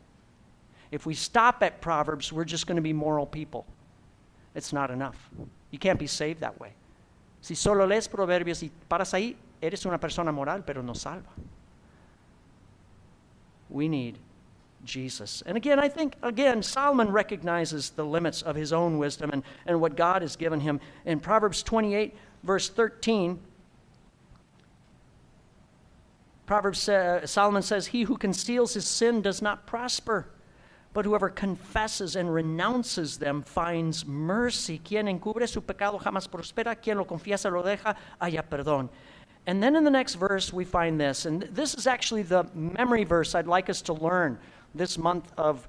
If 0.90 1.06
we 1.06 1.14
stop 1.14 1.62
at 1.62 1.80
Proverbs, 1.80 2.32
we're 2.32 2.44
just 2.44 2.66
going 2.66 2.76
to 2.76 2.82
be 2.82 2.92
moral 2.92 3.26
people. 3.26 3.66
It's 4.54 4.72
not 4.72 4.90
enough. 4.90 5.28
You 5.70 5.78
can't 5.78 5.98
be 5.98 6.06
saved 6.06 6.40
that 6.40 6.58
way. 6.60 6.72
Si 7.44 7.54
solo 7.54 7.84
lees 7.86 8.08
proverbios 8.08 8.62
y 8.62 8.70
paras 8.88 9.12
ahí, 9.12 9.36
eres 9.60 9.84
una 9.84 9.98
persona 9.98 10.32
moral, 10.32 10.64
pero 10.64 10.82
no 10.82 10.94
salva. 10.94 11.28
We 13.68 13.86
need 13.86 14.16
Jesus. 14.82 15.42
And 15.44 15.54
again, 15.54 15.78
I 15.78 15.90
think, 15.90 16.16
again, 16.22 16.62
Solomon 16.62 17.12
recognizes 17.12 17.90
the 17.90 18.04
limits 18.06 18.40
of 18.40 18.56
his 18.56 18.72
own 18.72 18.96
wisdom 18.96 19.28
and, 19.30 19.42
and 19.66 19.78
what 19.78 19.94
God 19.94 20.22
has 20.22 20.36
given 20.36 20.60
him. 20.60 20.80
In 21.04 21.20
Proverbs 21.20 21.62
28, 21.62 22.14
verse 22.44 22.70
13, 22.70 23.38
Proverbs 26.46 26.88
uh, 26.88 27.26
Solomon 27.26 27.60
says, 27.60 27.88
He 27.88 28.04
who 28.04 28.16
conceals 28.16 28.72
his 28.72 28.86
sin 28.86 29.20
does 29.20 29.42
not 29.42 29.66
prosper, 29.66 30.28
But 30.94 31.04
whoever 31.04 31.28
confesses 31.28 32.16
and 32.16 32.32
renounces 32.32 33.18
them 33.18 33.42
finds 33.42 34.06
mercy. 34.06 34.78
Quien 34.78 35.08
encubre 35.08 35.46
su 35.46 35.60
pecado 35.60 35.98
jamás 35.98 36.28
prospera. 36.28 36.80
Quien 36.80 36.96
lo 36.96 37.04
confiesa 37.04 37.52
lo 37.52 37.62
deja, 37.62 37.96
haya 38.20 38.42
perdón. 38.48 38.88
And 39.46 39.62
then 39.62 39.76
in 39.76 39.84
the 39.84 39.90
next 39.90 40.14
verse, 40.14 40.52
we 40.52 40.64
find 40.64 40.98
this. 40.98 41.26
And 41.26 41.42
this 41.42 41.74
is 41.74 41.86
actually 41.86 42.22
the 42.22 42.46
memory 42.54 43.04
verse 43.04 43.34
I'd 43.34 43.46
like 43.46 43.68
us 43.68 43.82
to 43.82 43.92
learn 43.92 44.38
this 44.74 44.96
month 44.96 45.30
of, 45.36 45.68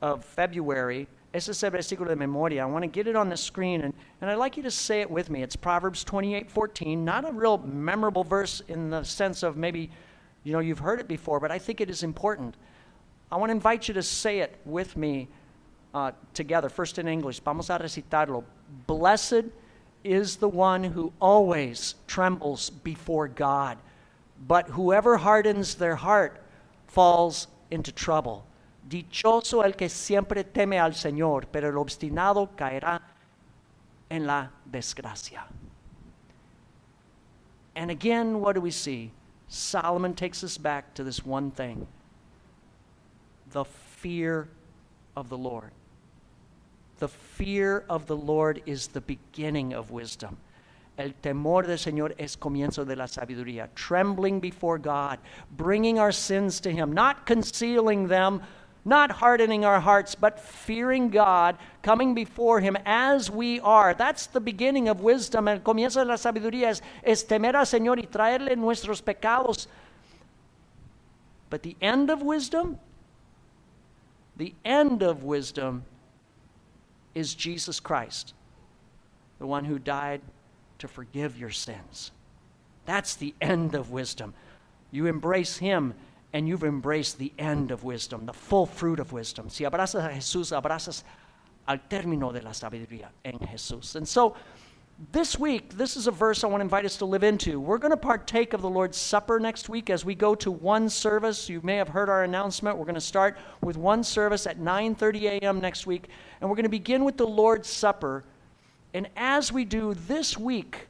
of 0.00 0.24
February. 0.24 1.08
Ese 1.34 1.48
es 1.48 1.62
el 1.62 1.70
versículo 1.70 2.08
de 2.08 2.16
memoria. 2.16 2.62
I 2.62 2.66
want 2.66 2.84
to 2.84 2.88
get 2.88 3.06
it 3.06 3.16
on 3.16 3.28
the 3.28 3.36
screen, 3.36 3.80
and, 3.80 3.94
and 4.20 4.30
I'd 4.30 4.36
like 4.36 4.56
you 4.56 4.62
to 4.62 4.70
say 4.70 5.00
it 5.00 5.10
with 5.10 5.30
me. 5.30 5.42
It's 5.42 5.56
Proverbs 5.56 6.04
28 6.04 6.50
14. 6.50 7.04
Not 7.04 7.28
a 7.28 7.32
real 7.32 7.58
memorable 7.58 8.22
verse 8.22 8.62
in 8.68 8.90
the 8.90 9.02
sense 9.02 9.42
of 9.42 9.56
maybe, 9.56 9.90
you 10.44 10.52
know, 10.52 10.60
you've 10.60 10.78
heard 10.78 11.00
it 11.00 11.08
before, 11.08 11.40
but 11.40 11.50
I 11.50 11.58
think 11.58 11.80
it 11.80 11.90
is 11.90 12.02
important. 12.02 12.54
I 13.32 13.36
want 13.36 13.48
to 13.48 13.54
invite 13.54 13.88
you 13.88 13.94
to 13.94 14.02
say 14.02 14.40
it 14.40 14.58
with 14.66 14.94
me 14.94 15.26
uh, 15.94 16.12
together, 16.34 16.68
first 16.68 16.98
in 16.98 17.08
English. 17.08 17.40
Vamos 17.40 17.70
a 17.70 17.78
recitarlo. 17.78 18.44
Blessed 18.86 19.44
is 20.04 20.36
the 20.36 20.48
one 20.48 20.84
who 20.84 21.14
always 21.18 21.94
trembles 22.06 22.68
before 22.68 23.28
God, 23.28 23.78
but 24.46 24.68
whoever 24.68 25.16
hardens 25.16 25.76
their 25.76 25.96
heart 25.96 26.42
falls 26.88 27.46
into 27.70 27.90
trouble. 27.90 28.44
Dichoso 28.86 29.64
el 29.64 29.72
que 29.72 29.88
siempre 29.88 30.44
teme 30.44 30.78
al 30.78 30.92
Señor, 30.92 31.46
pero 31.50 31.70
el 31.70 31.78
obstinado 31.78 32.50
caerá 32.54 33.00
en 34.10 34.26
la 34.26 34.48
desgracia. 34.70 35.44
And 37.74 37.90
again, 37.90 38.40
what 38.40 38.56
do 38.56 38.60
we 38.60 38.70
see? 38.70 39.10
Solomon 39.48 40.12
takes 40.12 40.44
us 40.44 40.58
back 40.58 40.92
to 40.92 41.02
this 41.02 41.24
one 41.24 41.50
thing 41.50 41.86
the 43.52 43.64
fear 43.64 44.48
of 45.16 45.28
the 45.28 45.38
Lord. 45.38 45.70
The 46.98 47.08
fear 47.08 47.84
of 47.88 48.06
the 48.06 48.16
Lord 48.16 48.62
is 48.66 48.88
the 48.88 49.00
beginning 49.00 49.72
of 49.72 49.90
wisdom. 49.90 50.38
El 50.98 51.10
temor 51.22 51.66
del 51.66 51.78
Señor 51.78 52.14
es 52.18 52.36
comienzo 52.36 52.86
de 52.86 52.94
la 52.94 53.06
sabiduría. 53.06 53.68
Trembling 53.74 54.40
before 54.40 54.78
God, 54.78 55.18
bringing 55.56 55.98
our 55.98 56.12
sins 56.12 56.60
to 56.60 56.70
Him, 56.70 56.92
not 56.92 57.26
concealing 57.26 58.08
them, 58.08 58.42
not 58.84 59.10
hardening 59.10 59.64
our 59.64 59.80
hearts, 59.80 60.14
but 60.14 60.38
fearing 60.38 61.08
God, 61.08 61.56
coming 61.82 62.14
before 62.14 62.60
Him 62.60 62.76
as 62.84 63.30
we 63.30 63.58
are. 63.60 63.94
That's 63.94 64.26
the 64.26 64.40
beginning 64.40 64.88
of 64.88 65.00
wisdom. 65.00 65.48
El 65.48 65.60
comienzo 65.60 65.94
de 65.94 66.04
la 66.04 66.16
sabiduría 66.16 66.68
es, 66.68 66.82
es 67.02 67.24
temer 67.24 67.54
al 67.54 67.64
Señor 67.64 67.98
y 67.98 68.06
traerle 68.06 68.56
nuestros 68.56 69.00
pecados. 69.00 69.66
But 71.48 71.62
the 71.62 71.76
end 71.80 72.10
of 72.10 72.22
wisdom, 72.22 72.78
the 74.42 74.54
end 74.64 75.04
of 75.04 75.22
wisdom 75.22 75.84
is 77.14 77.32
Jesus 77.32 77.78
Christ, 77.78 78.34
the 79.38 79.46
one 79.46 79.64
who 79.64 79.78
died 79.78 80.20
to 80.80 80.88
forgive 80.88 81.38
your 81.38 81.50
sins. 81.50 82.10
That's 82.84 83.14
the 83.14 83.36
end 83.40 83.76
of 83.76 83.92
wisdom. 83.92 84.34
You 84.90 85.06
embrace 85.06 85.58
Him 85.58 85.94
and 86.32 86.48
you've 86.48 86.64
embraced 86.64 87.18
the 87.18 87.32
end 87.38 87.70
of 87.70 87.84
wisdom, 87.84 88.26
the 88.26 88.32
full 88.32 88.66
fruit 88.66 88.98
of 88.98 89.12
wisdom. 89.12 89.48
Si 89.48 89.62
abrazas 89.62 90.04
a 90.04 90.12
Jesús, 90.12 90.50
abrazas 90.50 91.04
al 91.68 91.78
término 91.88 92.32
de 92.32 92.42
la 92.42 92.50
sabiduría 92.50 93.10
en 93.24 93.38
Jesús. 93.38 93.94
And 93.94 94.08
so, 94.08 94.34
this 95.10 95.36
week, 95.36 95.76
this 95.76 95.96
is 95.96 96.06
a 96.06 96.12
verse 96.12 96.44
I 96.44 96.46
want 96.46 96.60
to 96.60 96.64
invite 96.64 96.84
us 96.84 96.96
to 96.98 97.04
live 97.04 97.24
into. 97.24 97.58
We're 97.58 97.78
going 97.78 97.90
to 97.90 97.96
partake 97.96 98.52
of 98.52 98.62
the 98.62 98.70
Lord's 98.70 98.96
Supper 98.96 99.40
next 99.40 99.68
week 99.68 99.90
as 99.90 100.04
we 100.04 100.14
go 100.14 100.36
to 100.36 100.52
one 100.52 100.88
service. 100.88 101.48
You 101.48 101.60
may 101.64 101.76
have 101.76 101.88
heard 101.88 102.08
our 102.08 102.22
announcement. 102.22 102.76
We're 102.76 102.84
going 102.84 102.94
to 102.94 103.00
start 103.00 103.36
with 103.62 103.76
one 103.76 104.04
service 104.04 104.46
at 104.46 104.60
9:30 104.60 105.22
a.m. 105.22 105.60
next 105.60 105.88
week, 105.88 106.08
and 106.40 106.48
we're 106.48 106.54
going 106.54 106.64
to 106.64 106.70
begin 106.70 107.04
with 107.04 107.16
the 107.16 107.26
Lord's 107.26 107.68
Supper. 107.68 108.22
And 108.94 109.08
as 109.16 109.50
we 109.50 109.64
do 109.64 109.94
this 109.94 110.38
week, 110.38 110.86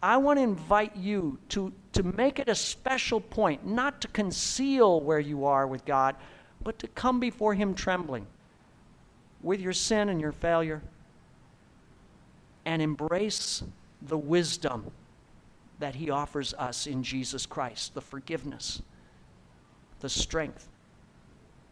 I 0.00 0.18
want 0.18 0.38
to 0.38 0.44
invite 0.44 0.94
you 0.94 1.38
to, 1.48 1.72
to 1.94 2.04
make 2.04 2.38
it 2.38 2.48
a 2.48 2.54
special 2.54 3.20
point, 3.20 3.66
not 3.66 4.00
to 4.02 4.08
conceal 4.08 5.00
where 5.00 5.18
you 5.18 5.44
are 5.44 5.66
with 5.66 5.84
God, 5.84 6.14
but 6.62 6.78
to 6.78 6.86
come 6.88 7.18
before 7.18 7.54
Him 7.54 7.74
trembling 7.74 8.28
with 9.42 9.60
your 9.60 9.72
sin 9.72 10.08
and 10.08 10.20
your 10.20 10.32
failure 10.32 10.82
and 12.66 12.82
embrace 12.82 13.62
the 14.02 14.18
wisdom 14.18 14.90
that 15.78 15.94
He 15.94 16.10
offers 16.10 16.52
us 16.54 16.86
in 16.86 17.02
Jesus 17.02 17.46
Christ 17.46 17.94
the 17.94 18.00
forgiveness, 18.02 18.82
the 20.00 20.08
strength, 20.08 20.68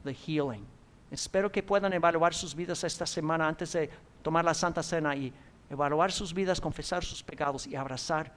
the 0.04 0.12
healing. 0.12 0.64
Espero 1.12 1.52
que 1.52 1.62
puedan 1.62 1.92
evaluar 1.92 2.32
sus 2.32 2.54
vidas 2.54 2.84
esta 2.84 3.04
semana 3.04 3.46
antes 3.46 3.72
de 3.72 3.88
tomar 4.22 4.44
la 4.44 4.52
Santa 4.52 4.82
Cena 4.82 5.14
y 5.14 5.32
evaluar 5.70 6.10
sus 6.10 6.32
vidas, 6.32 6.60
confesar 6.60 7.04
sus 7.04 7.22
pecados 7.22 7.66
y 7.66 7.74
abrazar 7.74 8.30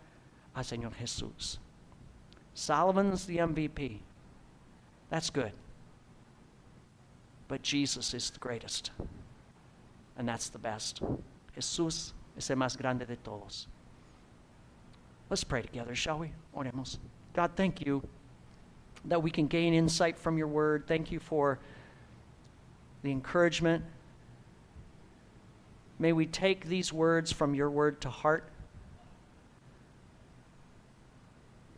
al 0.55 0.63
Señor 0.63 0.93
Jesús. 0.93 1.59
Solomon's 2.53 3.25
the 3.25 3.37
MVP. 3.37 3.99
That's 5.09 5.29
good. 5.29 5.53
But 7.47 7.61
Jesus 7.61 8.13
is 8.13 8.31
the 8.31 8.39
greatest. 8.39 8.91
And 10.17 10.27
that's 10.27 10.49
the 10.49 10.57
best. 10.57 11.01
Jesús 11.55 12.13
es 12.37 12.49
el 12.49 12.57
más 12.57 12.77
grande 12.77 13.05
de 13.05 13.15
todos. 13.17 13.67
Let's 15.29 15.43
pray 15.43 15.61
together, 15.61 15.95
shall 15.95 16.19
we? 16.19 16.31
Oremos. 16.55 16.97
God, 17.33 17.51
thank 17.55 17.85
you 17.85 18.01
that 19.05 19.21
we 19.21 19.31
can 19.31 19.47
gain 19.47 19.73
insight 19.73 20.17
from 20.17 20.37
your 20.37 20.47
word. 20.47 20.85
Thank 20.87 21.11
you 21.11 21.19
for 21.19 21.59
the 23.03 23.11
encouragement. 23.11 23.83
May 25.99 26.13
we 26.13 26.25
take 26.25 26.65
these 26.65 26.93
words 26.93 27.31
from 27.31 27.55
your 27.55 27.69
word 27.69 28.01
to 28.01 28.09
heart. 28.09 28.49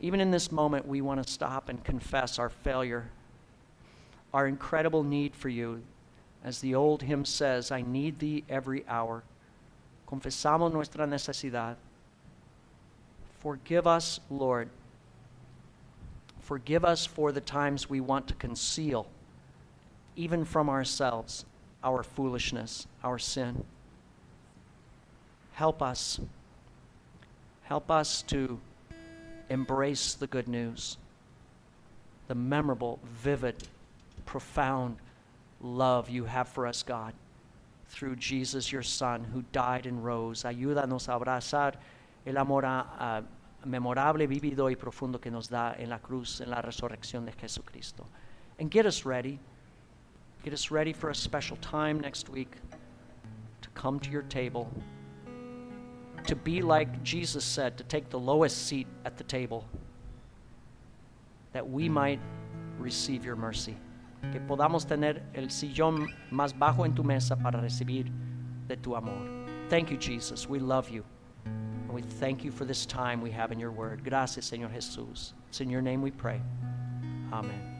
Even 0.01 0.19
in 0.19 0.31
this 0.31 0.51
moment, 0.51 0.87
we 0.87 1.01
want 1.01 1.23
to 1.23 1.31
stop 1.31 1.69
and 1.69 1.83
confess 1.83 2.39
our 2.39 2.49
failure, 2.49 3.09
our 4.33 4.47
incredible 4.47 5.03
need 5.03 5.35
for 5.35 5.49
you. 5.49 5.81
As 6.43 6.59
the 6.61 6.75
old 6.75 7.03
hymn 7.03 7.25
says, 7.25 7.69
I 7.71 7.81
need 7.81 8.19
thee 8.19 8.43
every 8.47 8.87
hour. 8.87 9.23
Confesamos 10.09 10.73
nuestra 10.73 11.05
necesidad. 11.05 11.75
Forgive 13.39 13.85
us, 13.85 14.19
Lord. 14.29 14.69
Forgive 16.41 16.83
us 16.83 17.05
for 17.05 17.31
the 17.31 17.41
times 17.41 17.89
we 17.89 18.01
want 18.01 18.27
to 18.27 18.33
conceal, 18.33 19.05
even 20.15 20.45
from 20.45 20.67
ourselves, 20.67 21.45
our 21.83 22.01
foolishness, 22.01 22.87
our 23.03 23.19
sin. 23.19 23.63
Help 25.53 25.81
us. 25.81 26.19
Help 27.63 27.91
us 27.91 28.23
to 28.23 28.59
embrace 29.49 30.15
the 30.15 30.25
good 30.25 30.47
news, 30.47 30.97
the 32.27 32.35
memorable, 32.35 32.99
vivid, 33.21 33.67
profound 34.25 34.97
love 35.61 36.09
you 36.09 36.25
have 36.25 36.47
for 36.47 36.65
us, 36.65 36.81
God 36.81 37.13
through 37.89 38.15
Jesus, 38.15 38.71
your 38.71 38.83
Son, 38.83 39.23
who 39.23 39.43
died 39.51 39.85
and 39.85 40.03
rose. 40.03 40.43
Ayúdanos 40.43 41.09
a 41.09 41.19
abrazar 41.19 41.73
el 42.25 42.37
amor 42.37 42.63
uh, 42.65 43.21
memorable, 43.65 44.27
vivido 44.27 44.69
y 44.69 44.75
profundo 44.75 45.19
que 45.19 45.31
nos 45.31 45.47
da 45.47 45.75
en 45.77 45.89
la 45.89 45.97
cruz, 45.97 46.39
en 46.41 46.49
la 46.49 46.61
resurrección 46.61 47.25
de 47.25 47.31
Jesucristo. 47.31 48.05
And 48.59 48.69
get 48.69 48.85
us 48.85 49.05
ready. 49.05 49.39
Get 50.43 50.53
us 50.53 50.71
ready 50.71 50.93
for 50.93 51.09
a 51.09 51.15
special 51.15 51.57
time 51.57 51.99
next 51.99 52.29
week 52.29 52.55
to 53.61 53.69
come 53.69 53.99
to 53.99 54.09
your 54.09 54.21
table, 54.23 54.71
to 56.27 56.35
be 56.35 56.61
like 56.61 57.03
Jesus 57.03 57.43
said, 57.43 57.77
to 57.77 57.83
take 57.83 58.09
the 58.09 58.19
lowest 58.19 58.67
seat 58.67 58.87
at 59.03 59.17
the 59.17 59.23
table, 59.23 59.65
that 61.51 61.67
we 61.67 61.89
might 61.89 62.19
receive 62.77 63.25
your 63.25 63.35
mercy. 63.35 63.75
Que 64.31 64.39
podamos 64.39 64.85
tener 64.85 65.23
el 65.33 65.49
sillón 65.49 66.07
más 66.31 66.57
bajo 66.57 66.85
en 66.85 66.93
tu 66.93 67.03
mesa 67.03 67.35
para 67.35 67.59
recibir 67.59 68.11
de 68.67 68.77
tu 68.77 68.95
amor. 68.95 69.27
Thank 69.69 69.89
you, 69.89 69.97
Jesus. 69.97 70.47
We 70.47 70.59
love 70.59 70.89
you. 70.89 71.03
And 71.45 71.91
we 71.91 72.01
thank 72.01 72.43
you 72.43 72.51
for 72.51 72.65
this 72.65 72.85
time 72.85 73.21
we 73.21 73.31
have 73.31 73.51
in 73.51 73.59
your 73.59 73.71
word. 73.71 74.03
Gracias, 74.03 74.49
Señor 74.49 74.71
Jesús. 74.71 75.33
It's 75.49 75.61
in 75.61 75.69
your 75.69 75.81
name 75.81 76.01
we 76.01 76.11
pray. 76.11 76.41
Amen. 77.31 77.78